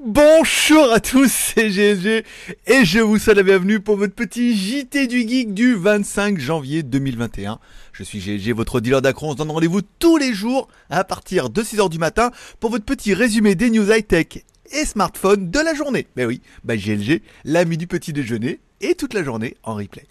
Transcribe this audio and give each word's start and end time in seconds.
Bonjour 0.00 0.92
à 0.92 1.00
tous, 1.00 1.32
c'est 1.32 1.68
GLG 1.68 2.24
et 2.66 2.84
je 2.84 3.00
vous 3.00 3.18
souhaite 3.18 3.36
la 3.36 3.42
bienvenue 3.42 3.80
pour 3.80 3.96
votre 3.96 4.14
petit 4.14 4.56
JT 4.56 5.08
du 5.08 5.28
Geek 5.28 5.54
du 5.54 5.74
25 5.74 6.38
janvier 6.38 6.82
2021. 6.82 7.58
Je 7.92 8.02
suis 8.04 8.20
GLG, 8.20 8.54
votre 8.54 8.80
dealer 8.80 9.02
d'accro. 9.02 9.28
On 9.28 9.32
se 9.32 9.36
donne 9.36 9.50
rendez-vous 9.50 9.82
tous 9.98 10.16
les 10.16 10.32
jours 10.32 10.68
à 10.90 11.02
partir 11.02 11.50
de 11.50 11.62
6h 11.62 11.90
du 11.90 11.98
matin 11.98 12.30
pour 12.60 12.70
votre 12.70 12.84
petit 12.84 13.12
résumé 13.14 13.54
des 13.56 13.70
news 13.70 13.90
high-tech 13.90 14.44
et 14.72 14.84
smartphones 14.84 15.50
de 15.50 15.58
la 15.58 15.74
journée. 15.74 16.06
Ben 16.14 16.26
oui, 16.26 16.40
bah 16.62 16.76
GLG, 16.76 17.22
l'ami 17.44 17.76
du 17.76 17.86
petit 17.86 18.12
déjeuner 18.12 18.60
et 18.80 18.94
toute 18.94 19.14
la 19.14 19.24
journée 19.24 19.56
en 19.64 19.74
replay. 19.74 20.06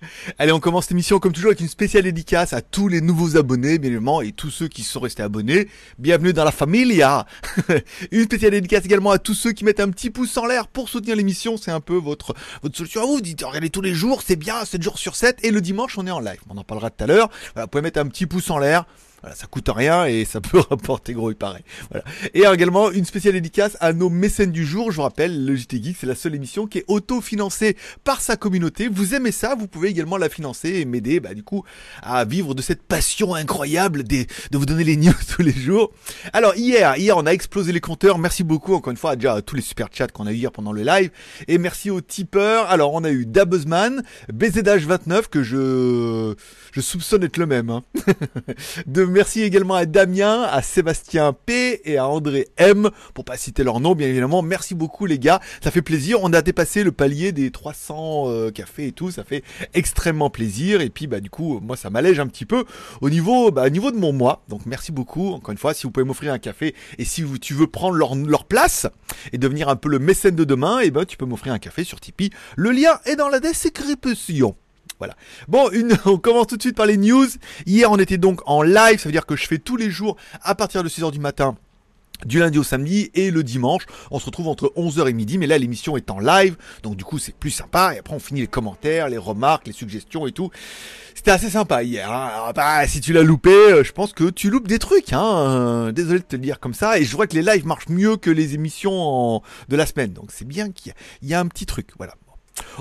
Allez, 0.38 0.52
on 0.52 0.60
commence 0.60 0.90
l'émission 0.90 1.18
comme 1.18 1.32
toujours 1.32 1.50
avec 1.50 1.60
une 1.60 1.68
spéciale 1.68 2.04
dédicace 2.04 2.52
à 2.52 2.60
tous 2.60 2.88
les 2.88 3.00
nouveaux 3.00 3.36
abonnés, 3.36 3.78
bien 3.78 3.90
évidemment, 3.90 4.20
et 4.20 4.32
tous 4.32 4.50
ceux 4.50 4.68
qui 4.68 4.82
sont 4.82 5.00
restés 5.00 5.22
abonnés. 5.22 5.68
Bienvenue 5.98 6.32
dans 6.32 6.44
la 6.44 6.52
familia. 6.52 7.26
une 8.10 8.24
spéciale 8.24 8.52
dédicace 8.52 8.84
également 8.84 9.10
à 9.10 9.18
tous 9.18 9.34
ceux 9.34 9.52
qui 9.52 9.64
mettent 9.64 9.80
un 9.80 9.90
petit 9.90 10.10
pouce 10.10 10.36
en 10.36 10.46
l'air 10.46 10.68
pour 10.68 10.88
soutenir 10.88 11.16
l'émission. 11.16 11.56
C'est 11.56 11.70
un 11.70 11.80
peu 11.80 11.96
votre 11.96 12.34
votre 12.62 12.76
solution 12.76 13.02
à 13.02 13.06
vous. 13.06 13.16
Vous 13.16 13.20
dites 13.20 13.42
regardez 13.42 13.70
tous 13.70 13.80
les 13.80 13.94
jours, 13.94 14.22
c'est 14.22 14.36
bien, 14.36 14.64
7 14.64 14.82
jours 14.82 14.98
sur 14.98 15.16
7 15.16 15.38
et 15.42 15.50
le 15.50 15.60
dimanche 15.60 15.96
on 15.98 16.06
est 16.06 16.10
en 16.10 16.20
live. 16.20 16.40
On 16.50 16.56
en 16.56 16.64
parlera 16.64 16.90
tout 16.90 17.04
à 17.04 17.06
l'heure. 17.06 17.30
Voilà, 17.54 17.64
vous 17.64 17.70
pouvez 17.70 17.82
mettre 17.82 18.00
un 18.00 18.06
petit 18.06 18.26
pouce 18.26 18.50
en 18.50 18.58
l'air. 18.58 18.84
Voilà, 19.22 19.34
ça 19.34 19.46
coûte 19.46 19.68
rien 19.68 20.04
et 20.04 20.24
ça 20.24 20.40
peut 20.42 20.58
rapporter 20.58 21.12
gros, 21.14 21.30
il 21.30 21.36
paraît. 21.36 21.64
Voilà. 21.90 22.04
Et 22.34 22.42
également 22.52 22.90
une 22.90 23.04
spéciale 23.04 23.34
dédicace 23.34 23.76
à 23.80 23.92
nos 23.92 24.10
mécènes 24.10 24.52
du 24.52 24.64
jour. 24.64 24.90
Je 24.90 24.96
vous 24.96 25.02
rappelle, 25.02 25.44
le 25.44 25.56
JT 25.56 25.82
Geek, 25.82 25.96
c'est 26.00 26.06
la 26.06 26.14
seule 26.14 26.34
émission 26.34 26.66
qui 26.66 26.78
est 26.78 26.84
auto-financée 26.88 27.76
par 28.04 28.20
sa 28.20 28.36
communauté. 28.36 28.88
Vous 28.88 29.14
aimez 29.14 29.32
ça, 29.32 29.54
vous 29.54 29.68
pouvez 29.68 29.88
également 29.88 30.16
la 30.16 30.28
financer 30.28 30.68
et 30.68 30.84
m'aider, 30.84 31.20
bah, 31.20 31.34
du 31.34 31.42
coup, 31.42 31.64
à 32.02 32.24
vivre 32.24 32.54
de 32.54 32.62
cette 32.62 32.82
passion 32.82 33.34
incroyable 33.34 34.04
des, 34.04 34.26
de 34.50 34.58
vous 34.58 34.66
donner 34.66 34.84
les 34.84 34.96
news 34.96 35.12
tous 35.34 35.42
les 35.42 35.52
jours. 35.52 35.92
Alors, 36.32 36.54
hier, 36.56 36.96
hier, 36.96 37.16
on 37.16 37.26
a 37.26 37.30
explosé 37.30 37.72
les 37.72 37.80
compteurs. 37.80 38.18
Merci 38.18 38.44
beaucoup, 38.44 38.74
encore 38.74 38.90
une 38.90 38.96
fois, 38.96 39.16
déjà 39.16 39.34
à 39.34 39.42
tous 39.42 39.56
les 39.56 39.62
super 39.62 39.88
chats 39.92 40.08
qu'on 40.08 40.26
a 40.26 40.32
eu 40.32 40.36
hier 40.36 40.52
pendant 40.52 40.72
le 40.72 40.82
live. 40.82 41.10
Et 41.48 41.58
merci 41.58 41.90
aux 41.90 42.00
tipeurs. 42.00 42.70
Alors, 42.70 42.92
on 42.94 43.04
a 43.04 43.10
eu 43.10 43.26
Dabuzman, 43.26 44.02
BZH29, 44.32 45.28
que 45.28 45.42
je, 45.42 46.34
je 46.72 46.80
soupçonne 46.80 47.24
être 47.24 47.38
le 47.38 47.46
même, 47.46 47.70
hein. 47.70 47.82
de 48.86 49.05
merci 49.06 49.42
également 49.42 49.74
à 49.74 49.86
Damien, 49.86 50.42
à 50.42 50.62
Sébastien 50.62 51.32
P 51.32 51.80
et 51.84 51.98
à 51.98 52.06
André 52.08 52.48
M 52.56 52.90
pour 53.14 53.24
pas 53.24 53.36
citer 53.36 53.64
leur 53.64 53.80
nom 53.80 53.94
bien 53.94 54.08
évidemment. 54.08 54.42
Merci 54.42 54.74
beaucoup 54.74 55.06
les 55.06 55.18
gars, 55.18 55.40
ça 55.62 55.70
fait 55.70 55.82
plaisir. 55.82 56.18
On 56.22 56.32
a 56.32 56.42
dépassé 56.42 56.84
le 56.84 56.92
palier 56.92 57.32
des 57.32 57.50
300 57.50 58.24
euh, 58.26 58.50
cafés 58.50 58.88
et 58.88 58.92
tout, 58.92 59.10
ça 59.10 59.24
fait 59.24 59.42
extrêmement 59.74 60.30
plaisir 60.30 60.80
et 60.80 60.90
puis 60.90 61.06
bah 61.06 61.20
du 61.20 61.30
coup 61.30 61.60
moi 61.60 61.76
ça 61.76 61.90
m'allège 61.90 62.20
un 62.20 62.26
petit 62.26 62.44
peu 62.44 62.64
au 63.00 63.10
niveau 63.10 63.50
bah, 63.50 63.64
au 63.66 63.70
niveau 63.70 63.90
de 63.90 63.96
mon 63.96 64.12
mois. 64.12 64.42
Donc 64.48 64.66
merci 64.66 64.92
beaucoup 64.92 65.32
encore 65.32 65.52
une 65.52 65.58
fois 65.58 65.74
si 65.74 65.84
vous 65.84 65.90
pouvez 65.90 66.06
m'offrir 66.06 66.32
un 66.32 66.38
café 66.38 66.74
et 66.98 67.04
si 67.04 67.22
vous, 67.22 67.38
tu 67.38 67.54
veux 67.54 67.66
prendre 67.66 67.96
leur, 67.96 68.14
leur 68.14 68.44
place 68.44 68.86
et 69.32 69.38
devenir 69.38 69.68
un 69.68 69.76
peu 69.76 69.88
le 69.88 69.98
mécène 69.98 70.34
de 70.34 70.44
demain, 70.44 70.80
et 70.80 70.90
ben 70.90 71.04
tu 71.04 71.16
peux 71.16 71.26
m'offrir 71.26 71.52
un 71.52 71.58
café 71.58 71.84
sur 71.84 72.00
Tipeee. 72.00 72.30
Le 72.56 72.70
lien 72.70 73.00
est 73.04 73.16
dans 73.16 73.28
la 73.28 73.40
description. 73.40 74.56
Voilà. 74.98 75.14
Bon, 75.48 75.68
on 76.06 76.18
commence 76.18 76.46
tout 76.46 76.56
de 76.56 76.62
suite 76.62 76.76
par 76.76 76.86
les 76.86 76.96
news. 76.96 77.26
Hier, 77.66 77.90
on 77.90 77.98
était 77.98 78.18
donc 78.18 78.40
en 78.46 78.62
live, 78.62 78.98
ça 78.98 79.08
veut 79.08 79.12
dire 79.12 79.26
que 79.26 79.36
je 79.36 79.46
fais 79.46 79.58
tous 79.58 79.76
les 79.76 79.90
jours 79.90 80.16
à 80.42 80.54
partir 80.54 80.82
de 80.82 80.88
6h 80.88 81.10
du 81.12 81.18
matin. 81.20 81.56
Du 82.24 82.38
lundi 82.38 82.56
au 82.58 82.62
samedi 82.62 83.10
et 83.12 83.30
le 83.30 83.42
dimanche, 83.42 83.82
on 84.10 84.18
se 84.18 84.24
retrouve 84.24 84.48
entre 84.48 84.72
11h 84.74 85.06
et 85.06 85.12
midi, 85.12 85.36
mais 85.36 85.46
là 85.46 85.58
l'émission 85.58 85.98
est 85.98 86.10
en 86.10 86.18
live, 86.18 86.56
donc 86.82 86.96
du 86.96 87.04
coup 87.04 87.18
c'est 87.18 87.34
plus 87.34 87.50
sympa, 87.50 87.92
et 87.94 87.98
après 87.98 88.14
on 88.14 88.18
finit 88.18 88.40
les 88.40 88.46
commentaires, 88.46 89.10
les 89.10 89.18
remarques, 89.18 89.66
les 89.66 89.74
suggestions 89.74 90.26
et 90.26 90.32
tout. 90.32 90.48
C'était 91.14 91.32
assez 91.32 91.50
sympa 91.50 91.82
hier, 91.82 92.10
hein. 92.10 92.30
Alors, 92.32 92.54
bah, 92.54 92.86
si 92.88 93.02
tu 93.02 93.12
l'as 93.12 93.22
loupé, 93.22 93.50
euh, 93.50 93.84
je 93.84 93.92
pense 93.92 94.14
que 94.14 94.30
tu 94.30 94.48
loupes 94.48 94.66
des 94.66 94.78
trucs, 94.78 95.12
hein. 95.12 95.22
Euh, 95.36 95.92
Désolé 95.92 96.20
de 96.20 96.24
te 96.24 96.36
le 96.36 96.40
dire 96.42 96.58
comme 96.58 96.72
ça, 96.72 96.98
et 96.98 97.04
je 97.04 97.14
vois 97.14 97.26
que 97.26 97.34
les 97.34 97.42
lives 97.42 97.66
marchent 97.66 97.90
mieux 97.90 98.16
que 98.16 98.30
les 98.30 98.54
émissions 98.54 99.42
de 99.68 99.76
la 99.76 99.84
semaine, 99.84 100.14
donc 100.14 100.30
c'est 100.32 100.48
bien 100.48 100.70
qu'il 100.70 100.92
y 100.92 101.26
a- 101.26 101.28
y 101.32 101.34
a 101.34 101.40
un 101.40 101.46
petit 101.48 101.66
truc, 101.66 101.90
voilà. 101.98 102.14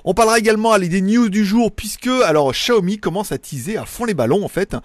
On 0.04 0.14
parlera 0.14 0.40
également 0.40 0.72
allez, 0.72 0.90
des 0.90 1.02
news 1.02 1.30
du 1.30 1.46
jour 1.46 1.72
puisque 1.72 2.08
alors 2.08 2.52
Xiaomi 2.52 2.98
commence 2.98 3.32
à 3.32 3.38
teaser 3.38 3.78
à 3.78 3.86
fond 3.86 4.06
les 4.06 4.14
ballons 4.14 4.44
en 4.44 4.48
fait 4.48 4.76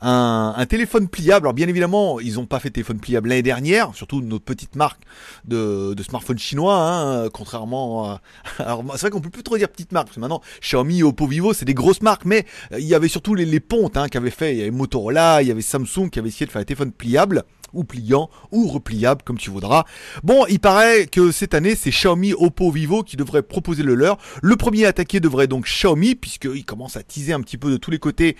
un, 0.00 0.64
téléphone 0.68 1.08
pliable. 1.08 1.46
Alors 1.46 1.54
bien 1.54 1.68
évidemment 1.68 2.20
ils 2.20 2.34
n'ont 2.34 2.46
pas 2.46 2.60
fait 2.60 2.68
de 2.68 2.74
téléphone 2.74 3.00
pliable 3.00 3.28
l'année 3.28 3.42
dernière, 3.42 3.94
surtout 3.94 4.20
notre 4.20 4.44
petite 4.44 4.76
marque 4.76 5.02
de, 5.44 5.94
de 5.94 6.02
smartphones 6.02 6.38
chinois, 6.38 6.76
hein, 6.76 7.28
contrairement 7.30 8.04
à... 8.04 8.20
Alors 8.58 8.84
c'est 8.92 9.02
vrai 9.02 9.10
qu'on 9.10 9.20
peut 9.20 9.30
plus 9.30 9.42
trop 9.42 9.58
dire 9.58 9.68
petite 9.68 9.92
marque 9.92 10.06
parce 10.06 10.16
que 10.16 10.20
maintenant 10.20 10.40
Xiaomi, 10.60 11.02
Oppo, 11.02 11.26
Vivo 11.26 11.52
c'est 11.52 11.64
des 11.64 11.74
grosses 11.74 12.02
marques, 12.02 12.24
mais 12.24 12.46
euh, 12.72 12.80
il 12.80 12.86
y 12.86 12.94
avait 12.94 13.08
surtout 13.08 13.34
les, 13.34 13.44
les 13.44 13.60
pontes 13.60 13.96
hein, 13.96 14.08
qui 14.08 14.16
avaient 14.16 14.30
fait, 14.30 14.54
il 14.54 14.58
y 14.58 14.62
avait 14.62 14.70
Motorola, 14.70 15.42
il 15.42 15.48
y 15.48 15.50
avait 15.50 15.62
Samsung 15.62 16.10
qui 16.10 16.18
avait 16.18 16.28
essayé 16.28 16.46
de 16.46 16.50
faire 16.50 16.62
un 16.62 16.64
téléphone 16.64 16.92
pliable 16.92 17.44
ou 17.74 17.84
pliant 17.84 18.30
ou 18.50 18.68
repliable 18.68 19.22
comme 19.24 19.38
tu 19.38 19.50
voudras. 19.50 19.84
Bon, 20.22 20.46
il 20.48 20.60
paraît 20.60 21.06
que 21.06 21.32
cette 21.32 21.54
année, 21.54 21.74
c'est 21.74 21.90
Xiaomi, 21.90 22.32
Oppo, 22.32 22.70
Vivo 22.70 23.02
qui 23.02 23.16
devraient 23.16 23.42
proposer 23.42 23.82
le 23.82 23.94
leur. 23.94 24.18
Le 24.42 24.56
premier 24.56 24.86
à 24.86 24.88
attaquer 24.88 25.20
devrait 25.20 25.46
donc 25.46 25.64
Xiaomi, 25.66 26.14
puisqu'il 26.14 26.64
commence 26.64 26.96
à 26.96 27.02
teaser 27.02 27.32
un 27.32 27.40
petit 27.40 27.58
peu 27.58 27.70
de 27.70 27.76
tous 27.76 27.90
les 27.90 27.98
côtés 27.98 28.36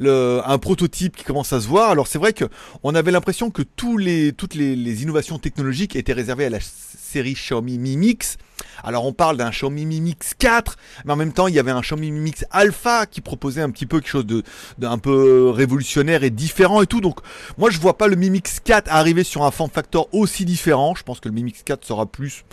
un 0.00 0.58
prototype 0.58 1.16
qui 1.16 1.24
commence 1.24 1.52
à 1.52 1.60
se 1.60 1.68
voir. 1.68 1.90
Alors 1.90 2.06
c'est 2.06 2.18
vrai 2.18 2.32
que 2.32 2.44
on 2.82 2.94
avait 2.94 3.10
l'impression 3.10 3.50
que 3.50 3.62
tous 3.62 3.96
les, 3.96 4.32
toutes 4.32 4.54
les, 4.54 4.76
les 4.76 5.02
innovations 5.02 5.38
technologiques 5.38 5.96
étaient 5.96 6.12
réservées 6.12 6.46
à 6.46 6.50
la 6.50 6.60
série 6.60 7.34
Xiaomi 7.34 7.78
Mi 7.78 7.96
Mix. 7.96 8.38
Alors 8.82 9.06
on 9.06 9.12
parle 9.12 9.36
d'un 9.36 9.50
Xiaomi 9.50 9.86
Mi 9.86 10.00
Mix 10.00 10.34
4, 10.38 10.76
mais 11.04 11.12
en 11.12 11.16
même 11.16 11.32
temps 11.32 11.46
il 11.46 11.54
y 11.54 11.58
avait 11.58 11.70
un 11.70 11.80
Xiaomi 11.80 12.10
Mi 12.10 12.20
Mix 12.20 12.44
Alpha 12.50 13.06
qui 13.06 13.20
proposait 13.20 13.62
un 13.62 13.70
petit 13.70 13.86
peu 13.86 14.00
quelque 14.00 14.10
chose 14.10 14.26
de 14.26 14.42
d'un 14.78 14.98
peu 14.98 15.50
révolutionnaire 15.50 16.24
et 16.24 16.30
différent 16.30 16.82
et 16.82 16.86
tout. 16.86 17.00
Donc 17.00 17.20
moi 17.58 17.70
je 17.70 17.78
vois 17.78 17.96
pas 17.98 18.08
le 18.08 18.16
Mi 18.16 18.30
Mix 18.30 18.60
4 18.60 18.88
arriver 18.90 19.24
sur 19.24 19.44
un 19.44 19.50
form 19.50 19.70
factor 19.70 20.08
aussi 20.12 20.44
différent. 20.44 20.94
Je 20.94 21.02
pense 21.02 21.20
que 21.20 21.28
le 21.28 21.34
Mi 21.34 21.44
Mix 21.44 21.62
4 21.62 21.84
sera 21.84 22.06
plus 22.06 22.44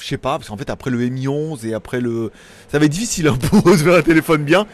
je 0.00 0.06
sais 0.06 0.18
pas, 0.18 0.38
parce 0.38 0.48
qu'en 0.48 0.56
fait 0.56 0.70
après 0.70 0.90
le 0.90 0.98
Mi 1.08 1.28
11 1.28 1.66
et 1.66 1.74
après 1.74 2.00
le... 2.00 2.32
Ça 2.70 2.78
va 2.78 2.86
être 2.86 2.92
difficile 2.92 3.28
hein, 3.28 3.38
pour 3.50 3.68
un 3.68 4.02
téléphone 4.02 4.44
bien. 4.44 4.66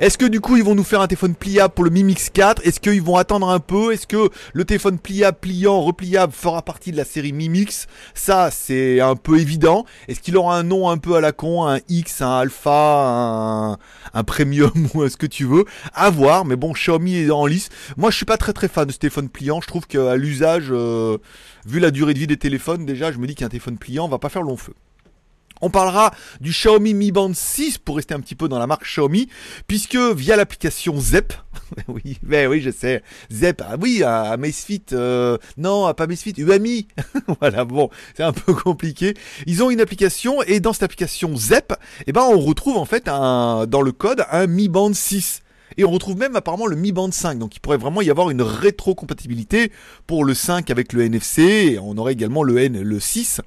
Est-ce 0.00 0.18
que 0.18 0.26
du 0.26 0.40
coup 0.40 0.56
ils 0.56 0.64
vont 0.64 0.74
nous 0.74 0.84
faire 0.84 1.00
un 1.00 1.06
téléphone 1.06 1.34
pliable 1.34 1.74
pour 1.74 1.84
le 1.84 1.90
Mi 1.90 2.04
Mix 2.04 2.30
4 2.30 2.66
Est-ce 2.66 2.80
qu'ils 2.80 3.02
vont 3.02 3.16
attendre 3.16 3.48
un 3.48 3.60
peu? 3.60 3.92
Est-ce 3.92 4.06
que 4.06 4.30
le 4.52 4.64
téléphone 4.64 4.98
pliable, 4.98 5.38
pliant, 5.40 5.80
repliable 5.80 6.32
fera 6.32 6.62
partie 6.62 6.92
de 6.92 6.96
la 6.96 7.04
série 7.04 7.32
Mi 7.32 7.48
Mix? 7.48 7.86
Ça 8.14 8.50
c'est 8.50 9.00
un 9.00 9.16
peu 9.16 9.38
évident. 9.38 9.84
Est-ce 10.08 10.20
qu'il 10.20 10.36
aura 10.36 10.56
un 10.56 10.62
nom 10.62 10.88
un 10.90 10.98
peu 10.98 11.16
à 11.16 11.20
la 11.20 11.32
con, 11.32 11.66
un 11.66 11.78
X, 11.88 12.22
un 12.22 12.38
Alpha, 12.38 13.78
un, 14.14 14.24
Premium 14.24 14.72
ou 14.94 15.08
ce 15.08 15.16
que 15.16 15.26
tu 15.26 15.44
veux? 15.44 15.64
À 15.94 16.10
voir, 16.10 16.44
mais 16.44 16.56
bon 16.56 16.72
Xiaomi 16.72 17.16
est 17.16 17.30
en 17.30 17.46
lice. 17.46 17.68
Moi 17.96 18.10
je 18.10 18.16
suis 18.16 18.26
pas 18.26 18.36
très 18.36 18.52
très 18.52 18.68
fan 18.68 18.86
de 18.86 18.92
ce 18.92 18.98
téléphone 18.98 19.28
pliant. 19.28 19.60
Je 19.60 19.66
trouve 19.66 19.86
qu'à 19.86 20.16
l'usage, 20.16 20.68
euh, 20.70 21.18
vu 21.66 21.80
la 21.80 21.90
durée 21.90 22.14
de 22.14 22.18
vie 22.18 22.26
des 22.26 22.36
téléphones, 22.36 22.86
déjà 22.86 23.12
je 23.12 23.18
me 23.18 23.26
dis 23.26 23.34
qu'un 23.34 23.48
téléphone 23.48 23.78
pliant 23.78 24.08
va 24.08 24.18
pas 24.18 24.28
faire 24.28 24.42
long 24.42 24.56
feu. 24.56 24.74
On 25.64 25.70
parlera 25.70 26.12
du 26.40 26.50
Xiaomi 26.50 26.92
Mi 26.92 27.12
Band 27.12 27.30
6 27.32 27.78
pour 27.78 27.94
rester 27.94 28.14
un 28.14 28.20
petit 28.20 28.34
peu 28.34 28.48
dans 28.48 28.58
la 28.58 28.66
marque 28.66 28.84
Xiaomi, 28.84 29.28
puisque 29.68 29.96
via 29.96 30.34
l'application 30.34 30.98
Zep, 31.00 31.32
oui, 31.88 32.18
ben 32.24 32.48
oui, 32.48 32.60
je 32.60 32.70
sais, 32.70 33.04
Zep, 33.30 33.62
ah 33.64 33.76
oui, 33.80 34.02
à 34.02 34.32
Amazfit, 34.32 34.82
euh, 34.92 35.38
non, 35.56 35.94
pas 35.94 36.04
Amazfit, 36.04 36.34
UAMI, 36.36 36.88
voilà, 37.40 37.64
bon, 37.64 37.90
c'est 38.16 38.24
un 38.24 38.32
peu 38.32 38.54
compliqué. 38.54 39.14
Ils 39.46 39.62
ont 39.62 39.70
une 39.70 39.80
application 39.80 40.42
et 40.42 40.58
dans 40.58 40.72
cette 40.72 40.82
application 40.82 41.36
Zep, 41.36 41.72
eh 42.08 42.12
ben 42.12 42.22
on 42.22 42.40
retrouve 42.40 42.76
en 42.76 42.84
fait 42.84 43.06
un, 43.06 43.66
dans 43.68 43.82
le 43.82 43.92
code 43.92 44.24
un 44.32 44.48
Mi 44.48 44.68
Band 44.68 44.92
6. 44.92 45.41
Et 45.76 45.84
on 45.84 45.90
retrouve 45.90 46.16
même 46.16 46.36
apparemment 46.36 46.66
le 46.66 46.76
Mi 46.76 46.92
Band 46.92 47.10
5. 47.10 47.38
Donc 47.38 47.56
il 47.56 47.60
pourrait 47.60 47.76
vraiment 47.76 48.02
y 48.02 48.10
avoir 48.10 48.30
une 48.30 48.42
rétrocompatibilité 48.42 49.72
pour 50.06 50.24
le 50.24 50.34
5 50.34 50.70
avec 50.70 50.92
le 50.92 51.02
NFC. 51.02 51.42
Et 51.72 51.78
on 51.78 51.96
aurait 51.98 52.12
également 52.12 52.42
le 52.42 52.58
N, 52.58 52.80
le 52.80 53.00
6. 53.00 53.40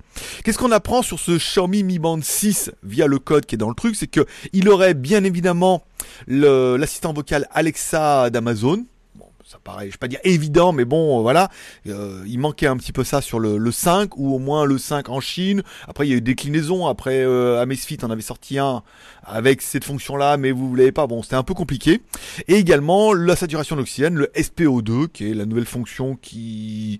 Qu'est-ce 0.43 0.57
qu'on 0.57 0.71
apprend 0.71 1.01
sur 1.01 1.19
ce 1.19 1.37
Xiaomi 1.37 1.83
Mi 1.83 1.99
Band 1.99 2.19
6 2.21 2.71
via 2.83 3.07
le 3.07 3.19
code 3.19 3.45
qui 3.45 3.55
est 3.55 3.57
dans 3.57 3.69
le 3.69 3.75
truc? 3.75 3.95
C'est 3.95 4.07
que 4.07 4.25
il 4.53 4.69
aurait 4.69 4.93
bien 4.93 5.23
évidemment 5.23 5.83
l'assistant 6.27 7.13
vocal 7.13 7.47
Alexa 7.51 8.29
d'Amazon. 8.29 8.85
Bon, 9.15 9.25
ça 9.45 9.57
paraît, 9.63 9.87
je 9.87 9.91
vais 9.91 9.97
pas 9.97 10.07
dire 10.07 10.19
évident, 10.23 10.71
mais 10.71 10.85
bon, 10.85 11.19
euh, 11.19 11.21
voilà. 11.21 11.49
Euh, 11.87 12.23
il 12.27 12.39
manquait 12.39 12.67
un 12.67 12.77
petit 12.77 12.91
peu 12.91 13.03
ça 13.03 13.21
sur 13.21 13.39
le, 13.39 13.57
le 13.57 13.71
5, 13.71 14.17
ou 14.17 14.33
au 14.33 14.39
moins 14.39 14.65
le 14.65 14.77
5 14.77 15.09
en 15.09 15.19
Chine. 15.19 15.63
Après, 15.87 16.05
il 16.07 16.09
y 16.09 16.13
a 16.13 16.17
eu 16.17 16.21
des 16.21 16.31
déclinaisons. 16.31 16.87
Après, 16.87 17.23
euh, 17.23 17.61
Amazfit 17.61 17.97
en 18.03 18.09
avait 18.09 18.21
sorti 18.21 18.59
un 18.59 18.83
avec 19.25 19.61
cette 19.61 19.83
fonction-là, 19.83 20.37
mais 20.37 20.51
vous 20.51 20.71
ne 20.71 20.77
l'avez 20.77 20.91
pas. 20.91 21.07
Bon, 21.07 21.23
c'était 21.23 21.35
un 21.35 21.43
peu 21.43 21.53
compliqué. 21.53 22.01
Et 22.47 22.55
également, 22.55 23.13
la 23.13 23.35
saturation 23.35 23.75
d'oxygène, 23.75 24.15
le 24.15 24.31
SPO2, 24.35 25.07
qui 25.07 25.29
est 25.29 25.33
la 25.33 25.45
nouvelle 25.45 25.65
fonction 25.65 26.15
qui, 26.15 26.99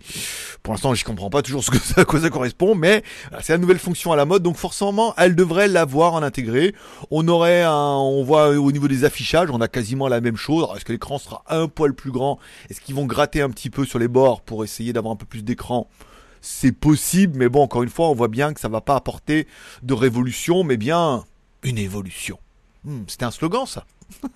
pour 0.64 0.74
l'instant, 0.74 0.94
je 0.94 1.06
comprends 1.06 1.30
pas 1.30 1.42
toujours 1.42 1.64
à 1.98 2.06
quoi 2.06 2.20
ça 2.20 2.30
correspond, 2.30 2.76
mais 2.76 3.04
voilà, 3.30 3.44
c'est 3.44 3.54
la 3.54 3.60
nouvelle 3.60 3.80
fonction 3.80 4.12
à 4.12 4.16
la 4.16 4.26
mode. 4.26 4.44
Donc, 4.44 4.58
forcément, 4.58 5.14
elle 5.18 5.36
devrait 5.36 5.68
l'avoir 5.68 6.14
en 6.14 6.24
intégré. 6.24 6.74
On 7.12 7.28
aurait 7.28 7.64
un, 7.64 7.72
on 7.72 8.24
voit 8.24 8.50
au 8.50 8.72
niveau 8.72 8.88
des 8.88 9.04
affichages, 9.04 9.50
on 9.52 9.62
a 9.62 9.68
quasiment 9.68 10.08
la 10.08 10.22
même 10.22 10.38
chose. 10.38 10.68
Est-ce 10.76 10.86
que 10.86 10.92
l'écran 10.92 11.20
sera 11.20 11.44
un 11.50 11.68
poil 11.68 11.94
plus 11.94 12.12
grand? 12.12 12.40
Est-ce 12.70 12.82
qu'ils 12.82 12.96
vont 12.96 13.06
gratter 13.06 13.42
un 13.42 13.50
petit 13.50 13.70
peu 13.70 13.86
sur 13.86 14.00
les 14.00 14.08
bords 14.08 14.42
pour 14.42 14.64
essayer 14.64 14.94
d'avoir 14.94 15.14
un 15.14 15.18
peu 15.18 15.26
plus 15.26 15.44
d'écran? 15.44 15.88
C'est 16.42 16.72
possible, 16.72 17.38
mais 17.38 17.50
bon, 17.50 17.64
encore 17.64 17.82
une 17.84 17.90
fois, 17.90 18.10
on 18.10 18.14
voit 18.14 18.28
bien 18.28 18.54
que 18.54 18.60
ça 18.60 18.68
va 18.68 18.82
pas 18.82 18.96
apporter 18.96 19.48
de 19.82 19.94
révolution, 19.94 20.64
mais 20.64 20.78
bien 20.78 21.24
une 21.66 21.78
évolution. 21.78 22.40
Hmm, 22.84 23.02
C'était 23.08 23.26
un 23.26 23.32
slogan 23.32 23.66
ça. 23.66 23.86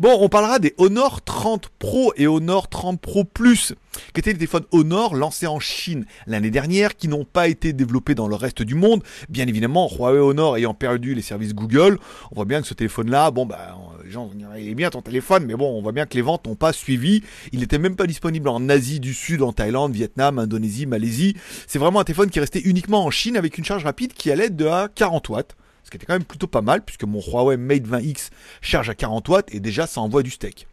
bon, 0.00 0.16
on 0.20 0.28
parlera 0.28 0.58
des 0.58 0.74
Honor 0.76 1.22
30 1.22 1.68
Pro 1.78 2.12
et 2.16 2.26
Honor 2.26 2.68
30 2.68 3.00
Pro 3.00 3.22
Plus, 3.22 3.74
qui 4.12 4.18
étaient 4.18 4.32
des 4.32 4.38
téléphones 4.40 4.64
Honor 4.72 5.14
lancés 5.14 5.46
en 5.46 5.60
Chine 5.60 6.06
l'année 6.26 6.50
dernière, 6.50 6.96
qui 6.96 7.06
n'ont 7.06 7.24
pas 7.24 7.46
été 7.46 7.72
développés 7.72 8.16
dans 8.16 8.26
le 8.26 8.34
reste 8.34 8.62
du 8.62 8.74
monde. 8.74 9.04
Bien 9.28 9.46
évidemment, 9.46 9.88
Huawei 9.88 10.18
Honor 10.18 10.56
ayant 10.56 10.74
perdu 10.74 11.14
les 11.14 11.22
services 11.22 11.54
Google, 11.54 12.00
on 12.32 12.34
voit 12.34 12.46
bien 12.46 12.60
que 12.60 12.66
ce 12.66 12.74
téléphone-là, 12.74 13.30
bon 13.30 13.46
bah, 13.46 13.78
les 14.04 14.10
gens 14.10 14.28
il 14.58 14.68
est 14.68 14.74
bien 14.74 14.90
ton 14.90 15.02
téléphone, 15.02 15.44
mais 15.46 15.54
bon, 15.54 15.70
on 15.70 15.82
voit 15.82 15.92
bien 15.92 16.06
que 16.06 16.14
les 16.14 16.22
ventes 16.22 16.48
n'ont 16.48 16.56
pas 16.56 16.72
suivi. 16.72 17.22
Il 17.52 17.60
n'était 17.60 17.78
même 17.78 17.94
pas 17.94 18.08
disponible 18.08 18.48
en 18.48 18.68
Asie 18.68 18.98
du 18.98 19.14
Sud, 19.14 19.42
en 19.42 19.52
Thaïlande, 19.52 19.92
Vietnam, 19.92 20.40
Indonésie, 20.40 20.86
Malaisie. 20.86 21.36
C'est 21.68 21.78
vraiment 21.78 22.00
un 22.00 22.04
téléphone 22.04 22.30
qui 22.30 22.40
restait 22.40 22.60
uniquement 22.60 23.04
en 23.04 23.10
Chine 23.12 23.36
avec 23.36 23.56
une 23.56 23.64
charge 23.64 23.84
rapide 23.84 24.14
qui 24.14 24.32
allait 24.32 24.50
de 24.50 24.66
à 24.66 24.88
40 24.92 25.28
watts 25.28 25.56
ce 25.84 25.90
qui 25.90 25.96
était 25.96 26.06
quand 26.06 26.14
même 26.14 26.24
plutôt 26.24 26.46
pas 26.46 26.62
mal, 26.62 26.82
puisque 26.84 27.04
mon 27.04 27.20
Huawei 27.20 27.56
Mate 27.56 27.86
20X 27.86 28.30
charge 28.60 28.90
à 28.90 28.94
40 28.94 29.28
watts 29.28 29.54
et 29.54 29.60
déjà 29.60 29.86
ça 29.86 30.00
envoie 30.00 30.22
du 30.22 30.30
steak. 30.30 30.66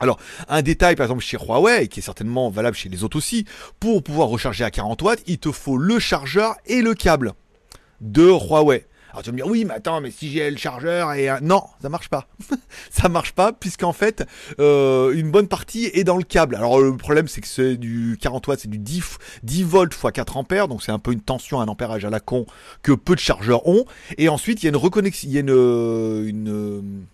Alors, 0.00 0.18
un 0.48 0.62
détail 0.62 0.96
par 0.96 1.04
exemple 1.04 1.22
chez 1.22 1.36
Huawei, 1.36 1.88
qui 1.88 2.00
est 2.00 2.02
certainement 2.02 2.48
valable 2.48 2.76
chez 2.76 2.88
les 2.88 3.04
autres 3.04 3.18
aussi, 3.18 3.44
pour 3.78 4.02
pouvoir 4.02 4.28
recharger 4.28 4.64
à 4.64 4.70
40 4.70 5.02
watts, 5.02 5.22
il 5.26 5.38
te 5.38 5.52
faut 5.52 5.76
le 5.76 5.98
chargeur 5.98 6.56
et 6.66 6.80
le 6.80 6.94
câble 6.94 7.34
de 8.00 8.22
Huawei. 8.22 8.86
Alors 9.12 9.22
tu 9.22 9.30
vas 9.30 9.32
me 9.32 9.36
dire 9.38 9.46
oui 9.46 9.64
mais 9.64 9.74
attends 9.74 10.00
mais 10.00 10.10
si 10.10 10.30
j'ai 10.30 10.50
le 10.50 10.56
chargeur 10.56 11.12
et 11.12 11.28
un... 11.28 11.40
non 11.40 11.62
ça 11.82 11.88
marche 11.88 12.08
pas. 12.08 12.26
Ça 12.90 13.08
marche 13.08 13.32
pas 13.32 13.52
puisqu'en 13.52 13.92
fait 13.92 14.24
euh, 14.58 15.12
une 15.14 15.30
bonne 15.30 15.48
partie 15.48 15.90
est 15.92 16.04
dans 16.04 16.16
le 16.16 16.22
câble. 16.22 16.54
Alors 16.56 16.80
le 16.80 16.96
problème 16.96 17.28
c'est 17.28 17.40
que 17.40 17.46
c'est 17.46 17.76
du 17.76 18.18
40 18.20 18.46
watts 18.46 18.60
c'est 18.60 18.70
du 18.70 18.78
10, 18.78 19.18
10 19.42 19.62
volts 19.64 19.94
x 19.94 20.12
4 20.12 20.36
ampères 20.36 20.68
donc 20.68 20.82
c'est 20.82 20.92
un 20.92 20.98
peu 20.98 21.12
une 21.12 21.20
tension 21.20 21.60
un 21.60 21.68
ampérage 21.68 22.04
à 22.04 22.10
la 22.10 22.20
con 22.20 22.46
que 22.82 22.92
peu 22.92 23.14
de 23.14 23.20
chargeurs 23.20 23.66
ont. 23.66 23.84
Et 24.18 24.28
ensuite 24.28 24.62
il 24.62 24.66
y 24.66 24.68
a 24.68 24.70
une 24.70 24.76
reconnexion 24.76 25.28
il 25.28 25.34
y 25.34 25.38
a 25.38 25.40
une, 25.40 27.08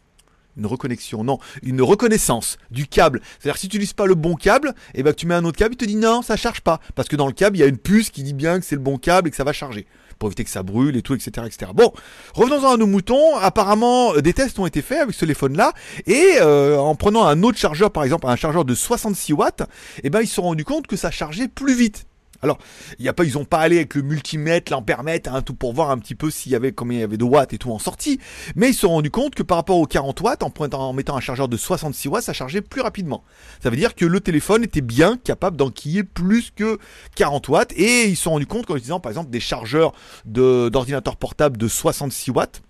non, 0.56 1.38
une 1.62 1.82
reconnaissance 1.82 2.58
du 2.70 2.86
câble. 2.86 3.20
C'est-à-dire 3.38 3.58
si 3.58 3.68
tu 3.68 3.76
n'utilises 3.76 3.92
pas 3.92 4.06
le 4.06 4.14
bon 4.14 4.34
câble, 4.34 4.74
et 4.94 5.02
ben 5.02 5.12
tu 5.12 5.26
mets 5.26 5.34
un 5.34 5.44
autre 5.44 5.58
câble, 5.58 5.74
il 5.74 5.76
te 5.76 5.84
dit 5.84 5.96
non, 5.96 6.22
ça 6.22 6.36
charge 6.36 6.60
pas, 6.60 6.80
parce 6.94 7.08
que 7.08 7.16
dans 7.16 7.26
le 7.26 7.32
câble 7.32 7.56
il 7.56 7.60
y 7.60 7.62
a 7.62 7.66
une 7.66 7.78
puce 7.78 8.10
qui 8.10 8.22
dit 8.22 8.34
bien 8.34 8.58
que 8.58 8.64
c'est 8.64 8.76
le 8.76 8.80
bon 8.80 8.96
câble 8.96 9.28
et 9.28 9.30
que 9.30 9.36
ça 9.36 9.44
va 9.44 9.52
charger 9.52 9.86
pour 10.18 10.28
éviter 10.28 10.44
que 10.44 10.50
ça 10.50 10.62
brûle 10.62 10.96
et 10.96 11.02
tout, 11.02 11.14
etc.. 11.14 11.46
Bon, 11.74 11.92
revenons-en 12.34 12.74
à 12.74 12.76
nos 12.76 12.86
moutons. 12.86 13.36
Apparemment, 13.36 14.14
des 14.14 14.32
tests 14.32 14.58
ont 14.58 14.66
été 14.66 14.82
faits 14.82 15.00
avec 15.00 15.14
ce 15.14 15.20
téléphone-là 15.20 15.72
et 16.06 16.36
euh, 16.40 16.78
en 16.78 16.94
prenant 16.94 17.24
un 17.24 17.42
autre 17.42 17.58
chargeur, 17.58 17.90
par 17.90 18.04
exemple 18.04 18.26
un 18.26 18.36
chargeur 18.36 18.64
de 18.64 18.74
66 18.74 19.32
watts, 19.32 19.62
et 20.02 20.10
ben 20.10 20.20
ils 20.20 20.26
se 20.26 20.34
sont 20.34 20.42
rendus 20.42 20.64
compte 20.64 20.86
que 20.86 20.96
ça 20.96 21.10
chargeait 21.10 21.48
plus 21.48 21.74
vite. 21.74 22.06
Alors, 22.42 22.58
y 22.98 23.08
a 23.08 23.12
pas, 23.12 23.24
ils 23.24 23.38
ont 23.38 23.44
pas 23.44 23.58
allé 23.58 23.76
avec 23.76 23.94
le 23.94 24.02
multimètre, 24.02 24.72
l'ampèremètre, 24.72 25.32
hein, 25.32 25.42
tout 25.42 25.54
pour 25.54 25.72
voir 25.72 25.90
un 25.90 25.98
petit 25.98 26.14
peu 26.14 26.30
s'il 26.30 26.52
y 26.52 26.54
avait 26.54 26.72
combien 26.72 26.98
il 26.98 27.00
y 27.00 27.04
avait 27.04 27.16
de 27.16 27.24
watts 27.24 27.52
et 27.52 27.58
tout 27.58 27.70
en 27.72 27.78
sortie. 27.78 28.20
Mais 28.54 28.70
ils 28.70 28.74
se 28.74 28.80
sont 28.80 28.90
rendus 28.90 29.10
compte 29.10 29.34
que 29.34 29.42
par 29.42 29.56
rapport 29.58 29.78
aux 29.78 29.86
40 29.86 30.20
watts, 30.20 30.42
en, 30.42 30.92
mettant 30.92 31.16
un 31.16 31.20
chargeur 31.20 31.48
de 31.48 31.56
66 31.56 32.08
watts, 32.08 32.24
ça 32.24 32.32
chargeait 32.32 32.62
plus 32.62 32.80
rapidement. 32.80 33.24
Ça 33.62 33.70
veut 33.70 33.76
dire 33.76 33.94
que 33.94 34.04
le 34.04 34.20
téléphone 34.20 34.62
était 34.62 34.80
bien 34.80 35.16
capable 35.16 35.56
d'enquiller 35.56 36.04
plus 36.04 36.50
que 36.50 36.78
40 37.14 37.48
watts. 37.48 37.72
Et 37.76 38.04
ils 38.04 38.16
se 38.16 38.24
sont 38.24 38.30
rendus 38.30 38.46
compte 38.46 38.66
qu'en 38.66 38.76
utilisant 38.76 39.00
par 39.00 39.10
exemple 39.10 39.30
des 39.30 39.40
chargeurs 39.40 39.92
d'ordinateur 40.24 41.16
portable 41.16 41.56
de 41.56 41.68
66 41.68 42.30
watts, 42.30 42.62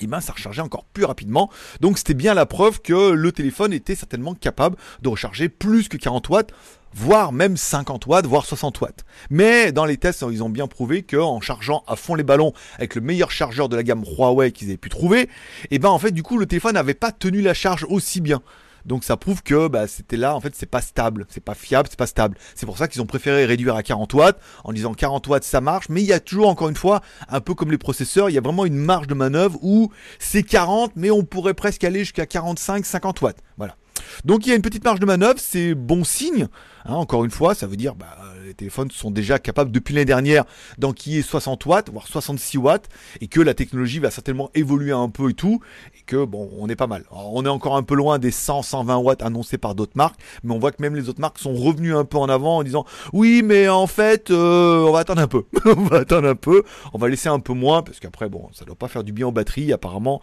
et 0.00 0.06
ben 0.06 0.20
ça 0.20 0.32
rechargeait 0.32 0.62
encore 0.62 0.84
plus 0.84 1.04
rapidement. 1.04 1.50
Donc 1.80 1.98
c'était 1.98 2.14
bien 2.14 2.34
la 2.34 2.46
preuve 2.46 2.80
que 2.80 3.10
le 3.10 3.32
téléphone 3.32 3.72
était 3.72 3.94
certainement 3.94 4.34
capable 4.34 4.76
de 5.02 5.08
recharger 5.08 5.48
plus 5.48 5.88
que 5.88 5.96
40 5.96 6.28
watts, 6.28 6.52
voire 6.94 7.32
même 7.32 7.56
50 7.56 8.06
watts, 8.06 8.26
voire 8.26 8.46
60 8.46 8.80
watts. 8.80 9.04
Mais 9.30 9.72
dans 9.72 9.84
les 9.84 9.96
tests, 9.96 10.24
ils 10.30 10.42
ont 10.42 10.50
bien 10.50 10.66
prouvé 10.66 11.02
qu'en 11.02 11.40
chargeant 11.40 11.82
à 11.86 11.96
fond 11.96 12.14
les 12.14 12.22
ballons 12.22 12.52
avec 12.76 12.94
le 12.94 13.00
meilleur 13.00 13.30
chargeur 13.30 13.68
de 13.68 13.76
la 13.76 13.82
gamme 13.82 14.04
Huawei 14.04 14.52
qu'ils 14.52 14.68
avaient 14.68 14.76
pu 14.76 14.88
trouver, 14.88 15.28
et 15.70 15.78
ben 15.78 15.88
en 15.88 15.98
fait 15.98 16.10
du 16.10 16.22
coup 16.22 16.38
le 16.38 16.46
téléphone 16.46 16.74
n'avait 16.74 16.94
pas 16.94 17.12
tenu 17.12 17.40
la 17.40 17.54
charge 17.54 17.86
aussi 17.88 18.20
bien. 18.20 18.42
Donc 18.88 19.04
ça 19.04 19.16
prouve 19.16 19.42
que 19.42 19.68
bah, 19.68 19.86
c'était 19.86 20.16
là, 20.16 20.34
en 20.34 20.40
fait, 20.40 20.54
c'est 20.54 20.66
pas 20.66 20.80
stable, 20.80 21.26
c'est 21.28 21.44
pas 21.44 21.54
fiable, 21.54 21.88
c'est 21.90 21.98
pas 21.98 22.06
stable. 22.06 22.36
C'est 22.54 22.64
pour 22.64 22.78
ça 22.78 22.88
qu'ils 22.88 23.02
ont 23.02 23.06
préféré 23.06 23.44
réduire 23.44 23.76
à 23.76 23.82
40 23.82 24.14
watts 24.14 24.40
en 24.64 24.72
disant 24.72 24.94
40 24.94 25.26
watts 25.26 25.44
ça 25.44 25.60
marche, 25.60 25.88
mais 25.90 26.00
il 26.00 26.06
y 26.06 26.12
a 26.12 26.20
toujours 26.20 26.48
encore 26.48 26.70
une 26.70 26.76
fois, 26.76 27.02
un 27.28 27.40
peu 27.40 27.54
comme 27.54 27.70
les 27.70 27.78
processeurs, 27.78 28.30
il 28.30 28.34
y 28.34 28.38
a 28.38 28.40
vraiment 28.40 28.64
une 28.64 28.76
marge 28.76 29.06
de 29.06 29.14
manœuvre 29.14 29.58
où 29.62 29.92
c'est 30.18 30.42
40, 30.42 30.92
mais 30.96 31.10
on 31.10 31.22
pourrait 31.22 31.54
presque 31.54 31.84
aller 31.84 32.00
jusqu'à 32.00 32.24
45, 32.24 32.86
50 32.86 33.20
watts. 33.20 33.38
Voilà. 33.58 33.76
Donc 34.24 34.46
il 34.46 34.50
y 34.50 34.52
a 34.52 34.56
une 34.56 34.62
petite 34.62 34.84
marge 34.84 35.00
de 35.00 35.06
manœuvre, 35.06 35.38
c'est 35.38 35.74
bon 35.74 36.04
signe. 36.04 36.48
Hein, 36.84 36.94
encore 36.94 37.24
une 37.24 37.30
fois, 37.30 37.54
ça 37.54 37.66
veut 37.66 37.76
dire 37.76 37.94
bah, 37.94 38.16
les 38.46 38.54
téléphones 38.54 38.90
sont 38.90 39.10
déjà 39.10 39.38
capables 39.38 39.70
depuis 39.70 39.94
l'année 39.94 40.06
dernière 40.06 40.44
d'enquiller 40.78 41.22
60 41.22 41.66
watts, 41.66 41.90
voire 41.90 42.06
66 42.06 42.58
watts, 42.58 42.88
et 43.20 43.28
que 43.28 43.40
la 43.40 43.54
technologie 43.54 43.98
va 43.98 44.10
certainement 44.10 44.50
évoluer 44.54 44.92
un 44.92 45.08
peu 45.08 45.30
et 45.30 45.34
tout, 45.34 45.60
et 45.98 46.02
que 46.06 46.24
bon, 46.24 46.50
on 46.58 46.68
est 46.68 46.76
pas 46.76 46.86
mal. 46.86 47.04
On 47.10 47.44
est 47.44 47.48
encore 47.48 47.76
un 47.76 47.82
peu 47.82 47.94
loin 47.94 48.18
des 48.18 48.30
100, 48.30 48.62
120 48.62 48.96
watts 48.96 49.22
annoncés 49.22 49.58
par 49.58 49.74
d'autres 49.74 49.96
marques, 49.96 50.18
mais 50.42 50.54
on 50.54 50.58
voit 50.58 50.72
que 50.72 50.80
même 50.80 50.96
les 50.96 51.08
autres 51.08 51.20
marques 51.20 51.38
sont 51.38 51.54
revenues 51.54 51.94
un 51.94 52.04
peu 52.04 52.16
en 52.16 52.28
avant 52.28 52.58
en 52.58 52.62
disant 52.62 52.84
oui, 53.12 53.42
mais 53.44 53.68
en 53.68 53.86
fait, 53.86 54.30
euh, 54.30 54.86
on 54.86 54.92
va 54.92 55.00
attendre 55.00 55.20
un 55.20 55.28
peu, 55.28 55.44
on 55.66 55.84
va 55.84 55.98
attendre 55.98 56.28
un 56.28 56.34
peu, 56.34 56.62
on 56.94 56.98
va 56.98 57.08
laisser 57.08 57.28
un 57.28 57.40
peu 57.40 57.52
moins 57.52 57.82
parce 57.82 58.00
qu'après 58.00 58.28
bon, 58.28 58.48
ça 58.52 58.64
doit 58.64 58.76
pas 58.76 58.88
faire 58.88 59.04
du 59.04 59.12
bien 59.12 59.26
aux 59.26 59.32
batteries. 59.32 59.72
Apparemment, 59.72 60.22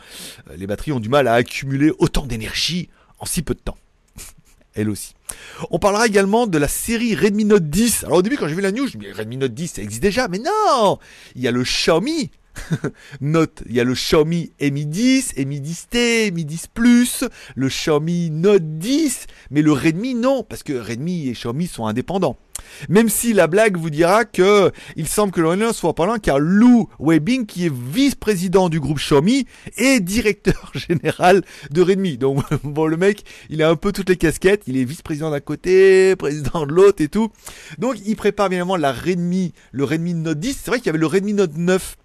euh, 0.50 0.56
les 0.58 0.66
batteries 0.68 0.94
ont 0.94 1.00
du 1.00 1.10
mal 1.10 1.28
à 1.28 1.34
accumuler 1.34 1.92
autant 2.00 2.26
d'énergie 2.26 2.90
en 3.20 3.26
si 3.26 3.42
peu 3.42 3.54
de 3.54 3.60
temps. 3.60 3.78
Elle 4.74 4.90
aussi. 4.90 5.14
On 5.72 5.80
parlera 5.80 6.08
également 6.08 6.48
de 6.48 6.58
la 6.58 6.68
série 6.68 7.16
Redmi 7.16 7.46
Note 7.46 7.70
10. 7.70 8.06
Alors 8.06 8.20
au 8.20 8.22
début 8.22 8.38
quand 8.38 8.48
j'ai 8.48 8.56
vu 8.56 8.62
la 8.62 8.72
news, 8.72 8.88
je 8.88 8.98
me 8.98 9.04
dis 9.04 9.12
Redmi 9.12 9.38
Note 9.38 9.54
10 9.54 9.68
ça 9.68 9.82
existe 9.82 10.04
déjà, 10.04 10.28
mais 10.28 10.40
non 10.40 11.00
Il 11.36 11.42
y 11.42 11.48
a 11.48 11.52
le 11.52 11.64
Xiaomi 11.64 12.32
Note, 13.22 13.64
il 13.68 13.76
y 13.76 13.80
a 13.80 13.84
le 13.84 13.94
Xiaomi 13.94 14.52
Mi 14.62 14.86
10, 14.86 15.36
Mi 15.46 15.60
10T, 15.60 16.32
Mi 16.34 16.46
10 16.46 16.68
Plus, 16.74 17.24
le 17.56 17.68
Xiaomi 17.68 18.30
Note 18.30 18.78
10, 18.78 19.28
mais 19.52 19.62
le 19.62 19.72
Redmi 19.72 20.16
non, 20.16 20.44
parce 20.44 20.64
que 20.64 20.74
Redmi 20.74 21.30
et 21.30 21.34
Xiaomi 21.34 21.68
sont 21.68 21.86
indépendants. 21.86 22.38
Même 22.90 23.10
si 23.10 23.34
la 23.34 23.48
blague 23.48 23.78
vous 23.78 23.90
dira 23.90 24.26
que 24.26 24.72
il 24.96 25.08
semble 25.08 25.32
que 25.32 25.42
l'on 25.42 25.56
soit 25.74 25.96
pas 25.96 26.06
loin 26.06 26.20
car 26.20 26.40
Lou 26.40 26.90
Weibing 27.00 27.46
qui 27.46 27.66
est 27.66 27.74
vice-président 27.74 28.70
du 28.70 28.80
groupe 28.80 28.98
Xiaomi 28.98 29.46
est 29.78 30.00
directeur 30.00 30.72
général 30.74 31.44
de 31.72 31.82
Redmi. 31.82 32.18
Donc 32.18 32.44
bon 32.64 32.88
le 32.88 32.98
mec, 32.98 33.24
il 33.50 33.64
a 33.64 33.70
un 33.70 33.76
peu 33.76 33.92
toutes 33.92 34.10
les 34.10 34.18
casquettes, 34.18 34.64
il 34.68 34.78
est 34.78 34.84
vice-président 34.84 35.32
d'un 35.32 35.40
côté, 35.40 36.16
président 36.18 36.66
de 36.66 36.74
l'autre 36.74 37.02
et 37.02 37.08
tout. 37.08 37.30
Donc 37.78 37.98
il 38.06 38.16
prépare 38.16 38.50
bien 38.50 38.58
évidemment 38.60 38.78
la 38.78 38.92
Redmi, 38.92 39.54
le 39.72 39.84
Redmi 39.84 40.14
Note 40.14 40.40
10. 40.40 40.60
C'est 40.64 40.72
vrai 40.72 40.80
qu'il 40.80 40.88
y 40.88 40.90
avait 40.90 41.00
le 41.00 41.08
Redmi 41.08 41.34
Note 41.34 41.56
9 41.56 41.98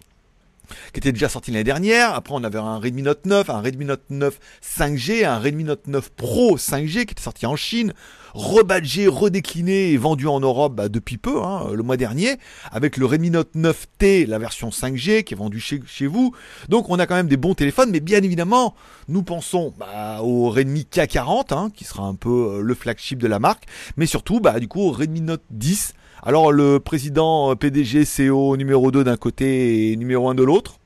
qui 0.93 0.99
était 0.99 1.11
déjà 1.11 1.29
sorti 1.29 1.51
l'année 1.51 1.63
dernière. 1.63 2.13
Après, 2.13 2.33
on 2.35 2.43
avait 2.43 2.59
un 2.59 2.77
Redmi 2.77 3.03
Note 3.03 3.25
9, 3.25 3.49
un 3.49 3.61
Redmi 3.61 3.85
Note 3.85 4.03
9 4.09 4.39
5G, 4.63 5.25
un 5.25 5.39
Redmi 5.39 5.63
Note 5.63 5.87
9 5.87 6.09
Pro 6.11 6.57
5G 6.57 7.05
qui 7.05 7.11
était 7.11 7.21
sorti 7.21 7.45
en 7.45 7.55
Chine, 7.55 7.93
rebadgé, 8.33 9.07
redécliné 9.07 9.91
et 9.91 9.97
vendu 9.97 10.27
en 10.27 10.39
Europe 10.39 10.75
bah, 10.75 10.89
depuis 10.89 11.17
peu, 11.17 11.41
hein, 11.43 11.67
le 11.73 11.83
mois 11.83 11.97
dernier, 11.97 12.37
avec 12.71 12.97
le 12.97 13.05
Redmi 13.05 13.29
Note 13.29 13.55
9T, 13.55 14.27
la 14.27 14.39
version 14.39 14.69
5G 14.69 15.23
qui 15.23 15.33
est 15.33 15.37
vendue 15.37 15.59
chez, 15.59 16.07
vous. 16.07 16.33
Donc, 16.69 16.89
on 16.89 16.99
a 16.99 17.05
quand 17.05 17.15
même 17.15 17.27
des 17.27 17.37
bons 17.37 17.53
téléphones, 17.53 17.91
mais 17.91 17.99
bien 17.99 18.21
évidemment, 18.23 18.75
nous 19.07 19.23
pensons 19.23 19.73
bah, 19.77 20.21
au 20.21 20.49
Redmi 20.49 20.87
K40, 20.91 21.53
hein, 21.53 21.71
qui 21.73 21.83
sera 21.83 22.03
un 22.03 22.15
peu 22.15 22.29
euh, 22.29 22.61
le 22.61 22.73
flagship 22.73 23.19
de 23.19 23.27
la 23.27 23.39
marque, 23.39 23.65
mais 23.97 24.05
surtout, 24.05 24.39
bah, 24.39 24.59
du 24.59 24.67
coup, 24.67 24.81
au 24.81 24.91
Redmi 24.91 25.21
Note 25.21 25.43
10 25.51 25.93
alors 26.23 26.51
le 26.51 26.79
président 26.79 27.55
PDG 27.55 28.03
CEO 28.03 28.55
numéro 28.55 28.91
2 28.91 29.03
d'un 29.03 29.17
côté 29.17 29.91
et 29.91 29.95
numéro 29.95 30.29
1 30.29 30.35
de 30.35 30.43
l'autre, 30.43 30.77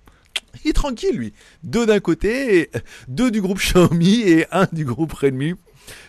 il 0.63 0.69
est 0.69 0.73
tranquille 0.73 1.17
lui. 1.17 1.33
Deux 1.63 1.85
d'un 1.85 1.99
côté, 1.99 2.71
deux 3.09 3.31
du 3.31 3.41
groupe 3.41 3.57
Xiaomi 3.59 4.21
et 4.21 4.45
un 4.51 4.67
du 4.71 4.85
groupe 4.85 5.11
Redmi. 5.11 5.55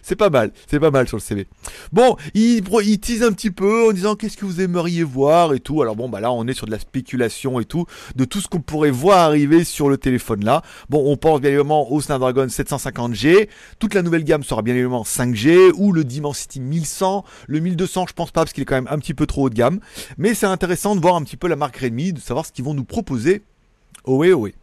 C'est 0.03 0.17
pas 0.17 0.31
mal, 0.31 0.53
c'est 0.67 0.81
pas 0.81 0.91
mal 0.91 1.09
sur 1.09 1.17
le 1.17 1.23
CV. 1.23 1.47
Bon, 1.93 2.17
il, 2.35 2.63
tease 3.01 3.23
un 3.23 3.33
petit 3.33 3.51
peu 3.51 3.89
en 3.89 3.93
disant 3.93 4.15
qu'est-ce 4.15 4.37
que 4.37 4.45
vous 4.45 4.61
aimeriez 4.61 5.03
voir 5.03 5.55
et 5.55 5.61
tout. 5.61 5.83
Alors 5.83 5.97
bon, 5.97 6.09
bah 6.09 6.21
là, 6.21 6.33
on 6.33 6.47
est 6.47 6.55
sur 6.55 6.67
de 6.67 6.71
la 6.71 6.79
spéculation 6.79 7.61
et 7.61 7.65
tout, 7.65 7.87
de 8.15 8.25
tout 8.25 8.41
ce 8.41 8.49
qu'on 8.49 8.61
pourrait 8.61 8.91
voir 8.91 9.19
arriver 9.19 9.65
sur 9.65 9.89
le 9.89 9.97
téléphone 9.97 10.45
là. 10.45 10.63
Bon, 10.89 11.03
on 11.11 11.17
pense 11.17 11.41
bien 11.41 11.51
évidemment 11.51 11.91
au 11.91 12.01
Snapdragon 12.01 12.47
750G. 12.47 13.49
Toute 13.79 13.95
la 13.95 14.03
nouvelle 14.03 14.25
gamme 14.25 14.43
sera 14.43 14.63
bien 14.63 14.75
évidemment 14.75 15.03
5G 15.03 15.73
ou 15.77 15.93
le 15.93 16.05
Dimensity 16.05 16.61
1100. 16.61 17.25
Le 17.49 17.61
1200, 17.61 18.07
je 18.09 18.13
pense 18.13 18.31
pas 18.31 18.43
parce 18.43 18.53
qu'il 18.53 18.63
est 18.63 18.67
quand 18.67 18.77
même 18.77 18.89
un 18.91 18.99
petit 18.99 19.15
peu 19.15 19.27
trop 19.27 19.47
haut 19.47 19.51
de 19.51 19.55
gamme. 19.55 19.81
Mais 20.19 20.35
c'est 20.35 20.47
intéressant 20.47 20.97
de 20.97 21.01
voir 21.01 21.17
un 21.17 21.23
petit 21.23 21.37
peu 21.37 21.49
la 21.49 21.57
marque 21.57 21.77
Redmi, 21.77 22.13
de 22.13 22.21
savoir 22.21 22.47
ce 22.47 22.53
qu'ils 22.53 22.65
vont 22.65 22.75
nous 22.75 22.85
proposer. 22.85 23.43
Oh 24.05 24.25
oh 24.25 24.35
oui. 24.35 24.55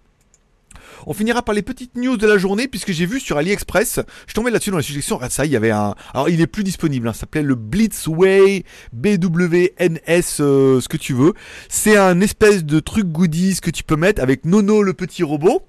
On 1.07 1.13
finira 1.13 1.41
par 1.41 1.55
les 1.55 1.61
petites 1.61 1.95
news 1.95 2.17
de 2.17 2.27
la 2.27 2.37
journée 2.37 2.67
puisque 2.67 2.91
j'ai 2.91 3.05
vu 3.05 3.19
sur 3.19 3.37
AliExpress, 3.37 3.99
je 4.27 4.33
tombais 4.33 4.51
là-dessus 4.51 4.71
dans 4.71 4.77
la 4.77 4.83
suggestion, 4.83 5.17
regarde 5.17 5.31
ça, 5.31 5.45
il 5.45 5.51
y 5.51 5.55
avait 5.55 5.71
un... 5.71 5.95
Alors 6.13 6.29
il 6.29 6.41
est 6.41 6.47
plus 6.47 6.63
disponible, 6.63 7.07
hein, 7.07 7.13
ça 7.13 7.21
s'appelait 7.21 7.43
le 7.43 7.55
Blitzway 7.55 8.63
BWNS, 8.93 10.39
euh, 10.39 10.81
ce 10.81 10.87
que 10.87 10.97
tu 10.97 11.13
veux. 11.13 11.33
C'est 11.69 11.97
un 11.97 12.21
espèce 12.21 12.63
de 12.63 12.79
truc 12.79 13.05
goodies 13.05 13.59
que 13.61 13.69
tu 13.69 13.83
peux 13.83 13.95
mettre 13.95 14.21
avec 14.21 14.45
Nono 14.45 14.83
le 14.83 14.93
petit 14.93 15.23
robot. 15.23 15.63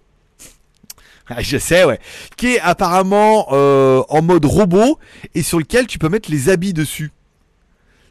Ah, 1.28 1.40
je 1.40 1.56
sais, 1.56 1.84
ouais. 1.84 1.98
Qui 2.36 2.54
est 2.54 2.60
apparemment 2.60 3.46
euh, 3.52 4.02
en 4.10 4.20
mode 4.20 4.44
robot 4.44 4.98
et 5.34 5.42
sur 5.42 5.58
lequel 5.58 5.86
tu 5.86 5.98
peux 5.98 6.10
mettre 6.10 6.30
les 6.30 6.50
habits 6.50 6.74
dessus. 6.74 7.12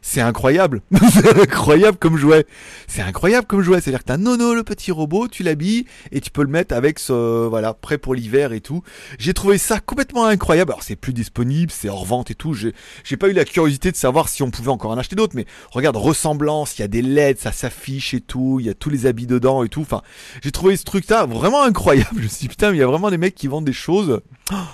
C'est 0.06 0.20
incroyable. 0.20 0.82
c'est 1.14 1.40
incroyable 1.40 1.96
comme 1.96 2.18
jouet. 2.18 2.46
C'est 2.86 3.00
incroyable 3.00 3.46
comme 3.46 3.62
jouet. 3.62 3.80
C'est-à-dire 3.80 4.00
que 4.00 4.04
t'as 4.04 4.18
Nono, 4.18 4.54
le 4.54 4.62
petit 4.62 4.92
robot, 4.92 5.28
tu 5.28 5.42
l'habilles 5.42 5.86
et 6.12 6.20
tu 6.20 6.30
peux 6.30 6.42
le 6.42 6.48
mettre 6.48 6.74
avec 6.74 6.98
ce, 6.98 7.48
voilà, 7.48 7.72
prêt 7.72 7.96
pour 7.96 8.14
l'hiver 8.14 8.52
et 8.52 8.60
tout. 8.60 8.82
J'ai 9.18 9.32
trouvé 9.32 9.56
ça 9.56 9.80
complètement 9.80 10.26
incroyable. 10.26 10.72
Alors 10.72 10.82
c'est 10.82 10.94
plus 10.94 11.14
disponible, 11.14 11.72
c'est 11.72 11.88
hors 11.88 12.04
vente 12.04 12.30
et 12.30 12.34
tout. 12.34 12.52
J'ai, 12.52 12.74
pas 13.16 13.28
eu 13.28 13.32
la 13.32 13.46
curiosité 13.46 13.90
de 13.90 13.96
savoir 13.96 14.28
si 14.28 14.42
on 14.42 14.50
pouvait 14.50 14.68
encore 14.68 14.90
en 14.90 14.98
acheter 14.98 15.16
d'autres, 15.16 15.36
mais 15.36 15.46
regarde, 15.70 15.96
ressemblance, 15.96 16.78
il 16.78 16.82
y 16.82 16.84
a 16.84 16.88
des 16.88 17.00
LED, 17.00 17.38
ça 17.38 17.50
s'affiche 17.50 18.12
et 18.12 18.20
tout, 18.20 18.58
il 18.60 18.66
y 18.66 18.70
a 18.70 18.74
tous 18.74 18.90
les 18.90 19.06
habits 19.06 19.26
dedans 19.26 19.64
et 19.64 19.70
tout. 19.70 19.80
Enfin, 19.80 20.02
j'ai 20.42 20.52
trouvé 20.52 20.76
ce 20.76 20.84
truc-là 20.84 21.24
vraiment 21.24 21.62
incroyable. 21.62 22.10
Je 22.18 22.24
me 22.24 22.28
suis 22.28 22.40
dit, 22.40 22.48
putain, 22.48 22.72
il 22.72 22.76
y 22.76 22.82
a 22.82 22.86
vraiment 22.86 23.10
des 23.10 23.18
mecs 23.18 23.34
qui 23.34 23.48
vendent 23.48 23.64
des 23.64 23.72
choses. 23.72 24.20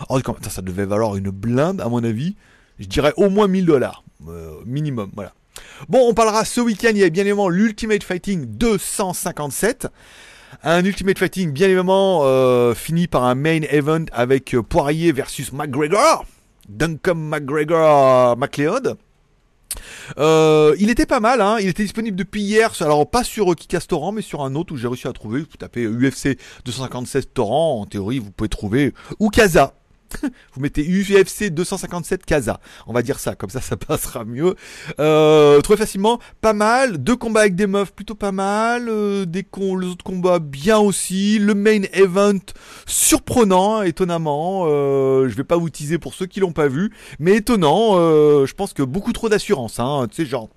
Oh, 0.09 0.19
ça 0.49 0.61
devait 0.61 0.87
valoir 0.87 1.15
une 1.15 1.31
blinde, 1.31 1.81
à 1.81 1.89
mon 1.89 2.03
avis. 2.03 2.35
Je 2.81 2.87
dirais 2.87 3.13
au 3.17 3.31
moins 3.31 3.47
1000 3.47 3.65
dollars. 3.65 4.03
Euh, 4.29 4.61
minimum, 4.67 5.11
voilà. 5.15 5.33
Bon, 5.89 6.09
on 6.09 6.15
parlera 6.15 6.45
ce 6.45 6.61
week-end, 6.61 6.91
il 6.91 6.99
y 6.99 7.05
a 7.05 7.11
bien 7.11 7.23
évidemment 7.23 7.49
l'Ultimate 7.49 8.03
Fighting 8.03 8.47
257. 8.47 9.89
Un 10.63 10.85
Ultimate 10.85 11.19
Fighting 11.19 11.53
bien 11.53 11.67
évidemment 11.69 12.23
euh, 12.25 12.75
fini 12.75 13.07
par 13.07 13.25
un 13.25 13.35
main 13.35 13.61
event 13.71 14.05
avec 14.13 14.55
euh, 14.55 14.63
Poirier 14.63 15.13
versus 15.13 15.53
McGregor. 15.53 16.25
Duncan 16.69 17.15
McGregor 17.15 18.37
McLeod. 18.37 18.97
il 20.17 20.91
était 20.91 21.07
pas 21.07 21.21
mal, 21.21 21.41
hein. 21.41 21.59
il 21.61 21.69
était 21.69 21.83
disponible 21.83 22.17
depuis 22.17 22.43
hier, 22.43 22.73
alors 22.81 23.09
pas 23.09 23.25
sur 23.25 23.55
Kikas 23.57 23.87
Torrent, 23.89 24.13
mais 24.13 24.23
sur 24.23 24.43
un 24.43 24.55
autre 24.55 24.75
où 24.75 24.77
j'ai 24.77 24.87
réussi 24.87 25.09
à 25.09 25.13
trouver. 25.13 25.41
Vous 25.41 25.57
tapez 25.59 25.87
UFC 25.87 26.39
257 26.65 27.35
Torrent, 27.35 27.81
en 27.81 27.87
théorie 27.87 28.19
vous 28.19 28.31
pouvez 28.31 28.49
trouver, 28.49 28.95
ou 29.19 29.31
Casa, 29.31 29.75
vous 30.55 30.61
mettez 30.61 30.83
UFC 30.83 31.51
257 31.51 32.25
Casa. 32.25 32.61
On 32.87 32.93
va 32.93 33.03
dire 33.03 33.19
ça, 33.19 33.35
comme 33.35 33.51
ça, 33.51 33.61
ça 33.61 33.77
passera 33.89 34.25
mieux. 34.25 34.55
Euh, 34.99 35.61
très 35.61 35.77
facilement, 35.77 36.19
pas 36.41 36.53
mal. 36.53 36.99
Deux 36.99 37.17
combats 37.17 37.41
avec 37.41 37.55
des 37.55 37.67
meufs, 37.67 37.93
plutôt 37.93 38.15
pas 38.15 38.33
mal. 38.33 38.89
Euh, 38.89 39.27
les 39.33 39.87
autres 39.87 40.05
combats, 40.05 40.39
bien 40.39 40.79
aussi. 40.79 41.39
Le 41.39 41.55
main 41.55 41.83
event, 41.93 42.39
surprenant, 42.87 43.83
étonnamment. 43.83 44.65
Euh, 44.67 45.29
je 45.29 45.37
vais 45.37 45.45
pas 45.45 45.57
vous 45.57 45.71
teaser 45.71 45.99
pour 45.99 46.15
ceux 46.15 46.27
qui 46.27 46.41
l'ont 46.41 46.53
pas 46.53 46.69
vu, 46.69 46.93
mais 47.19 47.37
étonnant. 47.37 47.93
Euh, 47.95 48.47
je 48.47 48.55
pense 48.55 48.73
que 48.73 48.83
beaucoup 48.83 49.13
trop 49.13 49.29
d'assurance. 49.29 49.79
Hein. 49.79 50.07
Tu 50.11 50.25
sais, 50.25 50.29
genre, 50.29 50.49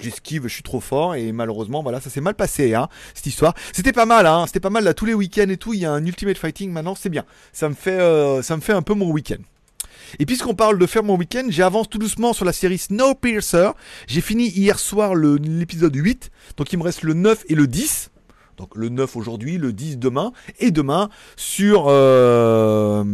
j'esquive, 0.00 0.44
je 0.44 0.52
suis 0.52 0.62
trop 0.62 0.80
fort 0.80 1.14
et 1.14 1.32
malheureusement 1.32 1.82
voilà 1.82 2.00
ça 2.00 2.10
s'est 2.10 2.20
mal 2.20 2.34
passé 2.34 2.74
hein, 2.74 2.88
cette 3.14 3.26
histoire. 3.26 3.54
C'était 3.72 3.92
pas 3.92 4.06
mal 4.06 4.26
hein, 4.26 4.44
c'était 4.46 4.60
pas 4.60 4.70
mal 4.70 4.84
là 4.84 4.94
tous 4.94 5.06
les 5.06 5.14
week-ends 5.14 5.48
et 5.48 5.56
tout. 5.56 5.74
Il 5.74 5.80
y 5.80 5.86
a 5.86 5.92
un 5.92 6.04
Ultimate 6.04 6.38
Fighting 6.38 6.70
maintenant, 6.70 6.94
c'est 6.94 7.08
bien. 7.08 7.24
Ça 7.52 7.68
me 7.68 7.74
fait 7.74 7.98
euh, 7.98 8.42
ça 8.42 8.56
me 8.56 8.60
fait 8.60 8.72
un 8.72 8.82
peu 8.82 8.94
mon 8.96 9.10
week-end. 9.10 9.42
Et 10.18 10.26
puisqu'on 10.26 10.54
parle 10.54 10.78
de 10.78 10.86
faire 10.86 11.02
mon 11.02 11.16
week-end, 11.16 11.46
j'avance 11.48 11.88
tout 11.88 11.98
doucement 11.98 12.32
sur 12.32 12.44
la 12.44 12.52
série 12.52 12.78
Snowpiercer. 12.78 13.70
J'ai 14.06 14.20
fini 14.20 14.48
hier 14.48 14.78
soir 14.78 15.14
l'épisode 15.14 15.94
8, 15.94 16.30
donc 16.56 16.72
il 16.72 16.78
me 16.78 16.84
reste 16.84 17.02
le 17.02 17.14
9 17.14 17.44
et 17.48 17.54
le 17.54 17.66
10. 17.66 18.10
Donc 18.56 18.74
le 18.74 18.88
9 18.88 19.16
aujourd'hui, 19.16 19.58
le 19.58 19.72
10 19.72 19.98
demain, 19.98 20.32
et 20.58 20.70
demain 20.70 21.10
sur 21.36 21.86
euh, 21.88 23.04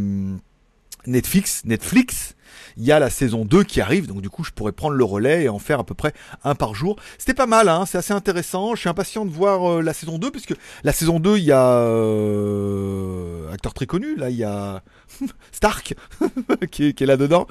Netflix, 1.06 1.62
Netflix, 1.64 2.36
il 2.76 2.84
y 2.84 2.92
a 2.92 2.98
la 2.98 3.10
saison 3.10 3.44
2 3.44 3.64
qui 3.64 3.80
arrive, 3.80 4.06
donc 4.06 4.20
du 4.22 4.30
coup 4.30 4.44
je 4.44 4.50
pourrais 4.50 4.72
prendre 4.72 4.94
le 4.94 5.04
relais 5.04 5.44
et 5.44 5.48
en 5.48 5.58
faire 5.58 5.80
à 5.80 5.84
peu 5.84 5.94
près 5.94 6.12
un 6.44 6.54
par 6.54 6.74
jour. 6.74 6.96
C'était 7.18 7.34
pas 7.34 7.46
mal, 7.46 7.68
hein, 7.68 7.84
c'est 7.86 7.98
assez 7.98 8.12
intéressant. 8.12 8.74
Je 8.74 8.80
suis 8.80 8.88
impatient 8.88 9.24
de 9.24 9.30
voir 9.30 9.70
euh, 9.70 9.82
la 9.82 9.92
saison 9.92 10.18
2, 10.18 10.30
puisque 10.30 10.54
la 10.84 10.92
saison 10.92 11.20
2, 11.20 11.38
il 11.38 11.44
y 11.44 11.52
a 11.52 11.68
euh, 11.68 13.52
acteur 13.52 13.74
très 13.74 13.86
connu, 13.86 14.16
là 14.16 14.30
il 14.30 14.36
y 14.36 14.44
a 14.44 14.82
Stark 15.52 15.94
qui 16.70 16.88
est, 16.88 17.00
là-dedans, 17.00 17.46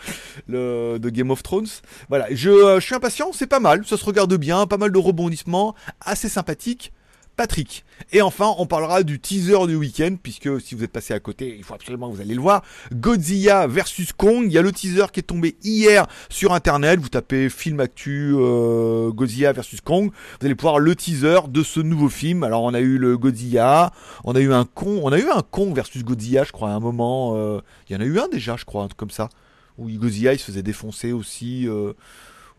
le, 0.47 0.97
de 0.99 1.09
Game 1.09 1.31
of 1.31 1.43
Thrones. 1.43 1.67
Voilà, 2.09 2.27
je, 2.31 2.49
euh, 2.49 2.79
je 2.79 2.85
suis 2.85 2.95
impatient, 2.95 3.31
c'est 3.33 3.47
pas 3.47 3.59
mal, 3.59 3.85
ça 3.85 3.97
se 3.97 4.05
regarde 4.05 4.33
bien, 4.35 4.65
pas 4.67 4.77
mal 4.77 4.91
de 4.91 4.97
rebondissements, 4.97 5.75
assez 6.01 6.29
sympathique. 6.29 6.91
Patrick. 7.35 7.83
Et 8.11 8.21
enfin, 8.21 8.53
on 8.57 8.65
parlera 8.65 9.03
du 9.03 9.19
teaser 9.19 9.67
du 9.67 9.75
week-end, 9.75 10.15
puisque 10.21 10.61
si 10.61 10.75
vous 10.75 10.83
êtes 10.83 10.91
passé 10.91 11.13
à 11.13 11.19
côté, 11.19 11.55
il 11.57 11.63
faut 11.63 11.73
absolument 11.73 12.09
que 12.09 12.15
vous 12.15 12.21
allez 12.21 12.35
le 12.35 12.41
voir. 12.41 12.63
Godzilla 12.93 13.67
versus 13.67 14.11
Kong. 14.13 14.45
Il 14.45 14.51
y 14.51 14.57
a 14.57 14.61
le 14.61 14.71
teaser 14.71 15.05
qui 15.11 15.21
est 15.21 15.23
tombé 15.23 15.55
hier 15.63 16.07
sur 16.29 16.53
Internet. 16.53 16.99
Vous 16.99 17.09
tapez 17.09 17.49
film 17.49 17.79
actu 17.79 18.33
euh, 18.35 19.11
Godzilla 19.11 19.53
versus 19.53 19.81
Kong. 19.81 20.11
Vous 20.39 20.45
allez 20.45 20.55
pouvoir 20.55 20.79
le 20.79 20.95
teaser 20.95 21.39
de 21.47 21.63
ce 21.63 21.79
nouveau 21.79 22.09
film. 22.09 22.43
Alors, 22.43 22.63
on 22.63 22.73
a 22.73 22.79
eu 22.79 22.97
le 22.97 23.17
Godzilla, 23.17 23.91
on 24.23 24.35
a 24.35 24.39
eu 24.39 24.53
un 24.53 24.65
Kong, 24.65 24.99
on 25.03 25.11
a 25.11 25.19
eu 25.19 25.29
un 25.29 25.41
Kong 25.41 25.73
versus 25.73 26.03
Godzilla, 26.03 26.43
je 26.43 26.51
crois, 26.51 26.69
à 26.69 26.73
un 26.73 26.79
moment. 26.79 27.33
Euh, 27.35 27.61
il 27.89 27.93
y 27.93 27.95
en 27.95 28.01
a 28.01 28.05
eu 28.05 28.19
un 28.19 28.27
déjà, 28.27 28.55
je 28.57 28.65
crois, 28.65 28.83
un 28.83 28.87
truc 28.87 28.97
comme 28.97 29.11
ça. 29.11 29.29
Où 29.77 29.89
Godzilla, 29.89 30.33
il 30.33 30.39
se 30.39 30.45
faisait 30.45 30.63
défoncer 30.63 31.11
aussi. 31.11 31.67
Euh, 31.67 31.93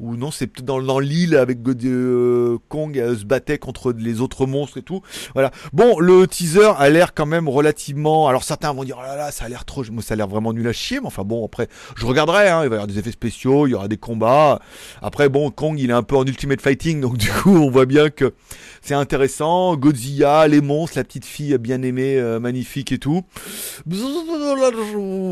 ou 0.02 0.16
non, 0.16 0.32
c'est 0.32 0.48
peut-être 0.48 0.66
dans, 0.66 0.82
dans 0.82 0.98
l'île 0.98 1.36
avec 1.36 1.58
euh, 1.84 2.58
Kong 2.68 2.98
euh, 2.98 3.16
se 3.16 3.24
battait 3.24 3.58
contre 3.58 3.92
les 3.92 4.20
autres 4.20 4.46
monstres 4.46 4.78
et 4.78 4.82
tout. 4.82 5.00
Voilà. 5.32 5.52
Bon, 5.72 6.00
le 6.00 6.26
teaser 6.26 6.72
a 6.76 6.90
l'air 6.90 7.14
quand 7.14 7.24
même 7.24 7.48
relativement. 7.48 8.26
Alors 8.26 8.42
certains 8.42 8.72
vont 8.72 8.82
dire 8.82 8.96
oh 8.98 9.02
là 9.02 9.16
là, 9.16 9.30
ça 9.30 9.44
a 9.44 9.48
l'air 9.48 9.64
trop, 9.64 9.84
ça 9.84 9.92
a 10.10 10.16
l'air 10.16 10.26
vraiment 10.26 10.52
nul 10.52 10.66
à 10.66 10.72
chier. 10.72 10.98
Mais 10.98 11.06
enfin 11.06 11.22
bon, 11.22 11.46
après, 11.46 11.68
je 11.96 12.04
regarderai. 12.04 12.48
Hein, 12.48 12.64
il 12.64 12.68
va 12.68 12.74
y 12.74 12.78
avoir 12.78 12.88
des 12.88 12.98
effets 12.98 13.12
spéciaux, 13.12 13.68
il 13.68 13.70
y 13.70 13.74
aura 13.74 13.86
des 13.86 13.96
combats. 13.96 14.58
Après, 15.02 15.28
bon, 15.28 15.50
Kong, 15.50 15.78
il 15.78 15.90
est 15.90 15.94
un 15.94 16.02
peu 16.02 16.16
en 16.16 16.24
ultimate 16.24 16.60
fighting, 16.60 17.00
donc 17.00 17.16
du 17.16 17.30
coup, 17.30 17.54
on 17.54 17.70
voit 17.70 17.86
bien 17.86 18.10
que 18.10 18.34
c'est 18.82 18.94
intéressant. 18.94 19.76
Godzilla, 19.76 20.48
les 20.48 20.60
monstres, 20.60 20.98
la 20.98 21.04
petite 21.04 21.24
fille 21.24 21.56
bien 21.58 21.80
aimée, 21.82 22.16
euh, 22.16 22.40
magnifique 22.40 22.90
et 22.90 22.98
tout. 22.98 23.22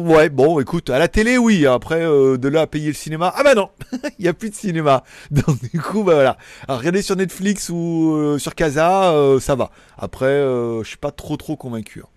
Ouais, 0.07 0.29
bon, 0.29 0.61
écoute, 0.61 0.91
à 0.91 1.01
la 1.01 1.09
télé, 1.09 1.39
oui. 1.39 1.67
Après, 1.67 2.01
de 2.01 2.49
là 2.49 2.63
à 2.63 2.67
payer 2.69 2.87
le 2.87 2.95
cinéma, 2.95 3.35
ah 3.37 3.43
bah 3.43 3.57
non, 3.57 3.69
il 4.21 4.25
y 4.25 4.29
a 4.29 4.33
plus 4.33 4.51
de 4.51 4.60
cinéma. 4.61 5.05
Donc 5.31 5.59
du 5.73 5.81
coup, 5.81 6.03
bah 6.05 6.15
voilà. 6.15 6.39
Regardez 6.69 7.03
sur 7.03 7.17
Netflix 7.17 7.69
ou 7.71 8.15
euh, 8.15 8.39
sur 8.39 8.55
Casa, 8.55 9.13
euh, 9.13 9.41
ça 9.41 9.55
va. 9.55 9.71
Après, 9.99 10.27
euh, 10.27 10.83
je 10.83 10.89
suis 10.89 10.99
pas 10.99 11.11
trop 11.11 11.37
trop 11.37 11.57
convaincu. 11.57 12.01
Hein. 12.01 12.09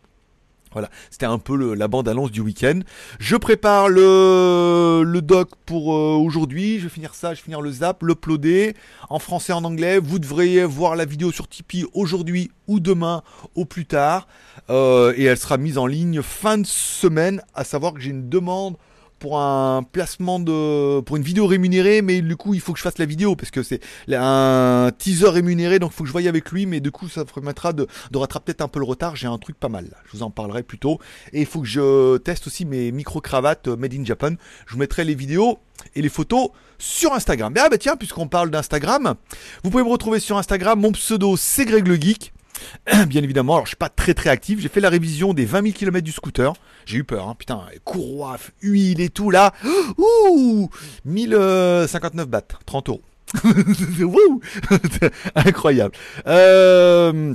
Voilà, 0.71 0.89
c'était 1.11 1.27
un 1.27 1.37
peu 1.37 1.75
la 1.75 1.87
bande-annonce 1.87 2.31
du 2.31 2.41
week-end. 2.41 2.79
Je 3.19 3.35
prépare 3.35 3.89
le, 3.89 5.03
le 5.05 5.21
doc 5.21 5.49
pour 5.67 5.89
aujourd'hui. 5.89 6.79
Je 6.79 6.85
vais 6.85 6.89
finir 6.89 7.13
ça, 7.13 7.35
je 7.35 7.39
vais 7.41 7.43
finir 7.43 7.61
le 7.61 7.71
zap, 7.71 8.01
l'uploader 8.01 8.75
en 9.07 9.19
français, 9.19 9.53
en 9.53 9.63
anglais. 9.65 9.99
Vous 9.99 10.17
devriez 10.17 10.65
voir 10.65 10.95
la 10.95 11.05
vidéo 11.05 11.31
sur 11.31 11.47
Tipeee 11.47 11.85
aujourd'hui 11.93 12.49
ou 12.65 12.79
demain 12.79 13.21
au 13.53 13.65
plus 13.65 13.85
tard. 13.85 14.27
et 14.67 15.23
elle 15.25 15.37
sera 15.37 15.57
mise 15.57 15.77
en 15.77 15.85
ligne 15.85 16.23
fin 16.23 16.57
de 16.57 16.65
semaine, 16.65 17.43
à 17.53 17.63
savoir 17.63 17.93
que 17.93 17.99
j'ai 17.99 18.09
une 18.09 18.27
demande 18.27 18.75
pour 19.23 19.39
un 19.39 19.83
placement 19.83 20.37
de 20.37 20.99
pour 20.99 21.15
une 21.15 21.23
vidéo 21.23 21.47
rémunérée 21.47 22.01
mais 22.01 22.19
du 22.19 22.35
coup 22.35 22.53
il 22.55 22.59
faut 22.59 22.73
que 22.73 22.79
je 22.79 22.83
fasse 22.83 22.97
la 22.97 23.05
vidéo 23.05 23.37
parce 23.37 23.51
que 23.51 23.63
c'est 23.63 23.79
un 24.11 24.91
teaser 24.97 25.29
rémunéré 25.29 25.79
donc 25.79 25.91
il 25.93 25.95
faut 25.95 26.03
que 26.03 26.09
je 26.09 26.11
voie 26.11 26.27
avec 26.27 26.51
lui 26.51 26.65
mais 26.65 26.81
du 26.81 26.91
coup 26.91 27.07
ça 27.07 27.23
permettra 27.23 27.71
de, 27.71 27.87
rattraper 28.13 28.43
peut-être 28.43 28.61
un 28.61 28.67
peu 28.67 28.79
le 28.79 28.85
retard. 28.85 29.15
J'ai 29.15 29.27
un 29.27 29.37
truc 29.37 29.57
pas 29.57 29.69
mal 29.69 29.85
là. 29.85 29.97
Je 30.05 30.17
vous 30.17 30.23
en 30.23 30.29
parlerai 30.29 30.61
plus 30.63 30.77
tôt. 30.77 30.99
Et 31.31 31.39
il 31.39 31.45
faut 31.45 31.61
que 31.61 31.67
je 31.67 32.17
teste 32.17 32.47
aussi 32.47 32.65
mes 32.65 32.91
micro 32.91 33.21
cravates 33.21 33.69
euh, 33.69 33.77
made 33.77 33.93
in 33.93 34.03
Japan. 34.03 34.31
Je 34.67 34.73
vous 34.73 34.79
mettrai 34.79 35.05
les 35.05 35.15
vidéos 35.15 35.59
et 35.95 36.01
les 36.01 36.09
photos 36.09 36.49
sur 36.77 37.13
Instagram. 37.13 37.53
Ah 37.57 37.69
bah 37.69 37.77
tiens, 37.77 37.95
puisqu'on 37.95 38.27
parle 38.27 38.49
d'Instagram, 38.51 39.15
vous 39.63 39.69
pouvez 39.69 39.83
me 39.83 39.89
retrouver 39.89 40.19
sur 40.19 40.37
Instagram, 40.37 40.79
mon 40.81 40.91
pseudo 40.91 41.37
c'est 41.37 41.63
Greg 41.63 41.87
le 41.87 41.95
Geek. 41.95 42.33
Bien 43.07 43.23
évidemment, 43.23 43.53
alors 43.55 43.65
je 43.65 43.69
suis 43.69 43.77
pas 43.77 43.89
très 43.89 44.13
très 44.13 44.29
actif. 44.29 44.59
J'ai 44.59 44.69
fait 44.69 44.81
la 44.81 44.89
révision 44.89 45.33
des 45.33 45.45
20 45.45 45.63
000 45.63 45.73
km 45.73 46.03
du 46.03 46.11
scooter. 46.11 46.53
J'ai 46.85 46.97
eu 46.97 47.03
peur, 47.03 47.29
hein. 47.29 47.35
putain, 47.37 47.61
courroie, 47.83 48.37
huile 48.61 49.01
et 49.01 49.09
tout 49.09 49.31
là. 49.31 49.53
Ouh 49.97 50.69
1059 51.05 52.27
bahts, 52.27 52.41
30 52.65 52.89
euros. 52.89 53.01
Incroyable. 55.35 55.95
Euh, 56.27 57.33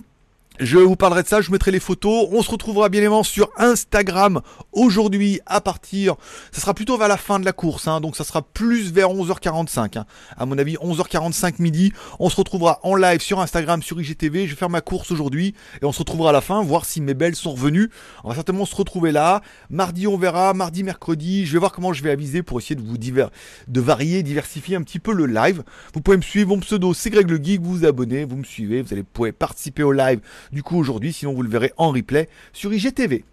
je 0.60 0.78
vous 0.78 0.96
parlerai 0.96 1.22
de 1.22 1.28
ça, 1.28 1.40
je 1.40 1.50
mettrai 1.50 1.70
les 1.70 1.80
photos. 1.80 2.28
On 2.32 2.42
se 2.42 2.50
retrouvera 2.50 2.88
bien 2.88 3.00
évidemment 3.00 3.22
sur 3.22 3.50
Instagram 3.56 4.40
aujourd'hui 4.72 5.40
à 5.46 5.60
partir. 5.60 6.16
Ça 6.52 6.60
sera 6.60 6.74
plutôt 6.74 6.96
vers 6.98 7.08
la 7.08 7.16
fin 7.16 7.38
de 7.40 7.44
la 7.44 7.52
course, 7.52 7.88
hein, 7.88 8.00
donc 8.00 8.16
ça 8.16 8.24
sera 8.24 8.42
plus 8.42 8.92
vers 8.92 9.08
11h45. 9.08 9.98
Hein. 9.98 10.06
À 10.36 10.46
mon 10.46 10.58
avis, 10.58 10.74
11h45 10.76 11.60
midi. 11.60 11.92
On 12.18 12.28
se 12.28 12.36
retrouvera 12.36 12.80
en 12.82 12.94
live 12.94 13.20
sur 13.20 13.40
Instagram, 13.40 13.82
sur 13.82 14.00
IGTV. 14.00 14.46
Je 14.46 14.50
vais 14.50 14.58
faire 14.58 14.70
ma 14.70 14.80
course 14.80 15.10
aujourd'hui 15.10 15.54
et 15.82 15.84
on 15.84 15.92
se 15.92 16.00
retrouvera 16.00 16.30
à 16.30 16.32
la 16.32 16.40
fin, 16.40 16.62
voir 16.62 16.84
si 16.84 17.00
mes 17.00 17.14
belles 17.14 17.36
sont 17.36 17.52
revenues. 17.52 17.90
On 18.24 18.28
va 18.28 18.34
certainement 18.34 18.66
se 18.66 18.76
retrouver 18.76 19.12
là. 19.12 19.42
Mardi, 19.70 20.06
on 20.06 20.16
verra. 20.16 20.54
Mardi, 20.54 20.82
mercredi. 20.82 21.46
Je 21.46 21.52
vais 21.52 21.58
voir 21.58 21.72
comment 21.72 21.92
je 21.92 22.02
vais 22.02 22.10
aviser 22.10 22.42
pour 22.42 22.58
essayer 22.58 22.76
de 22.76 22.82
vous 22.82 22.98
de 22.98 23.80
varier, 23.80 24.22
diversifier 24.22 24.76
un 24.76 24.82
petit 24.82 24.98
peu 24.98 25.12
le 25.12 25.26
live. 25.26 25.62
Vous 25.94 26.00
pouvez 26.00 26.16
me 26.16 26.22
suivre. 26.22 26.48
Mon 26.48 26.60
pseudo, 26.60 26.94
c'est 26.94 27.10
Greg 27.10 27.30
le 27.30 27.42
Geek. 27.42 27.60
Vous 27.60 27.78
vous 27.78 27.84
abonnez, 27.84 28.24
vous 28.24 28.36
me 28.36 28.44
suivez. 28.44 28.82
Vous 28.82 28.92
allez 28.92 29.02
pouvoir 29.02 29.32
participer 29.32 29.82
au 29.82 29.92
live 29.92 30.20
du 30.52 30.62
coup 30.62 30.76
aujourd'hui, 30.76 31.12
sinon 31.12 31.32
vous 31.34 31.42
le 31.42 31.48
verrez 31.48 31.72
en 31.76 31.90
replay 31.90 32.28
sur 32.52 32.72
IGTV. 32.72 33.24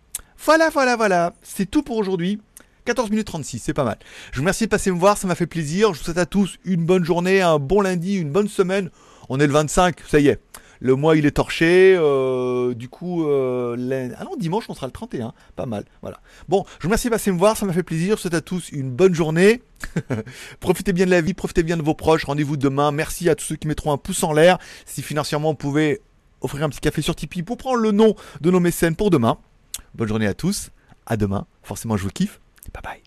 Voilà, 0.44 0.70
voilà, 0.70 0.96
voilà, 0.96 1.34
c'est 1.42 1.70
tout 1.70 1.84
pour 1.84 1.98
aujourd'hui. 1.98 2.40
14 2.86 3.10
minutes 3.10 3.28
36, 3.28 3.60
c'est 3.60 3.74
pas 3.74 3.84
mal. 3.84 3.98
Je 4.32 4.38
vous 4.38 4.44
remercie 4.44 4.66
de 4.66 4.70
passer 4.70 4.92
me 4.92 5.00
voir, 5.00 5.18
ça 5.18 5.28
m'a 5.28 5.34
fait 5.34 5.48
plaisir. 5.48 5.94
Je 5.94 6.00
vous 6.00 6.06
souhaite 6.06 6.20
à 6.20 6.28
tous 6.28 6.58
une 6.66 6.86
bonne 6.86 7.04
journée, 7.04 7.42
un 7.42 7.58
bon 7.58 7.82
lundi, 7.82 8.18
une 8.18 8.32
bonne 8.32 8.48
semaine. 8.48 8.92
On 9.30 9.40
est 9.40 9.48
le 9.48 9.54
25, 9.54 10.02
ça 10.08 10.20
y 10.20 10.28
est. 10.28 10.40
le 10.82 10.96
mois 10.96 11.18
il 11.18 11.26
est 11.26 11.32
torché. 11.32 11.96
euh, 11.98 12.76
du 12.76 12.88
coup, 12.88 13.28
euh, 13.28 14.10
ah 14.20 14.26
dimanche 14.38 14.66
on 14.70 14.76
sera 14.76 14.86
le 14.86 14.92
31. 14.92 15.34
Pas 15.56 15.66
mal. 15.66 15.86
Voilà. 16.04 16.20
Bon, 16.48 16.64
je 16.78 16.84
vous 16.84 16.90
remercie 16.90 17.08
de 17.08 17.14
passer 17.14 17.32
me 17.32 17.40
voir, 17.40 17.58
ça 17.58 17.66
m'a 17.66 17.74
fait 17.74 17.82
plaisir. 17.82 18.10
Je 18.10 18.14
vous 18.18 18.22
souhaite 18.22 18.36
à 18.36 18.42
tous 18.42 18.70
une 18.70 18.92
bonne 18.92 19.16
journée. 19.16 19.64
profitez 20.60 20.94
bien 20.94 21.06
de 21.06 21.12
la 21.12 21.22
vie, 21.22 21.34
profitez 21.34 21.64
bien 21.64 21.78
de 21.78 21.82
vos 21.82 21.96
proches. 21.96 22.26
Rendez-vous 22.26 22.56
demain. 22.56 22.92
Merci 22.92 23.30
à 23.30 23.36
tous 23.36 23.46
ceux 23.46 23.56
qui 23.56 23.68
mettront 23.68 23.94
un 23.94 23.98
pouce 23.98 24.24
en 24.24 24.32
l'air. 24.32 24.60
Si 24.86 25.02
financièrement 25.02 25.50
vous 25.50 25.56
pouvez 25.56 26.02
offrir 26.46 26.64
un 26.64 26.70
petit 26.70 26.80
café 26.80 27.02
sur 27.02 27.16
Tipeee 27.16 27.44
pour 27.44 27.58
prendre 27.58 27.78
le 27.78 27.92
nom 27.92 28.16
de 28.42 28.52
nos 28.52 28.60
mécènes 28.60 28.96
pour 28.96 29.10
demain. 29.10 29.38
Bonne 29.94 30.08
journée 30.08 30.28
à 30.28 30.34
tous. 30.34 30.70
À 31.06 31.18
demain. 31.18 31.46
Forcément, 31.64 31.98
je 31.98 32.04
vous 32.04 32.10
kiffe. 32.10 32.40
Bye 32.74 32.82
bye. 32.84 33.02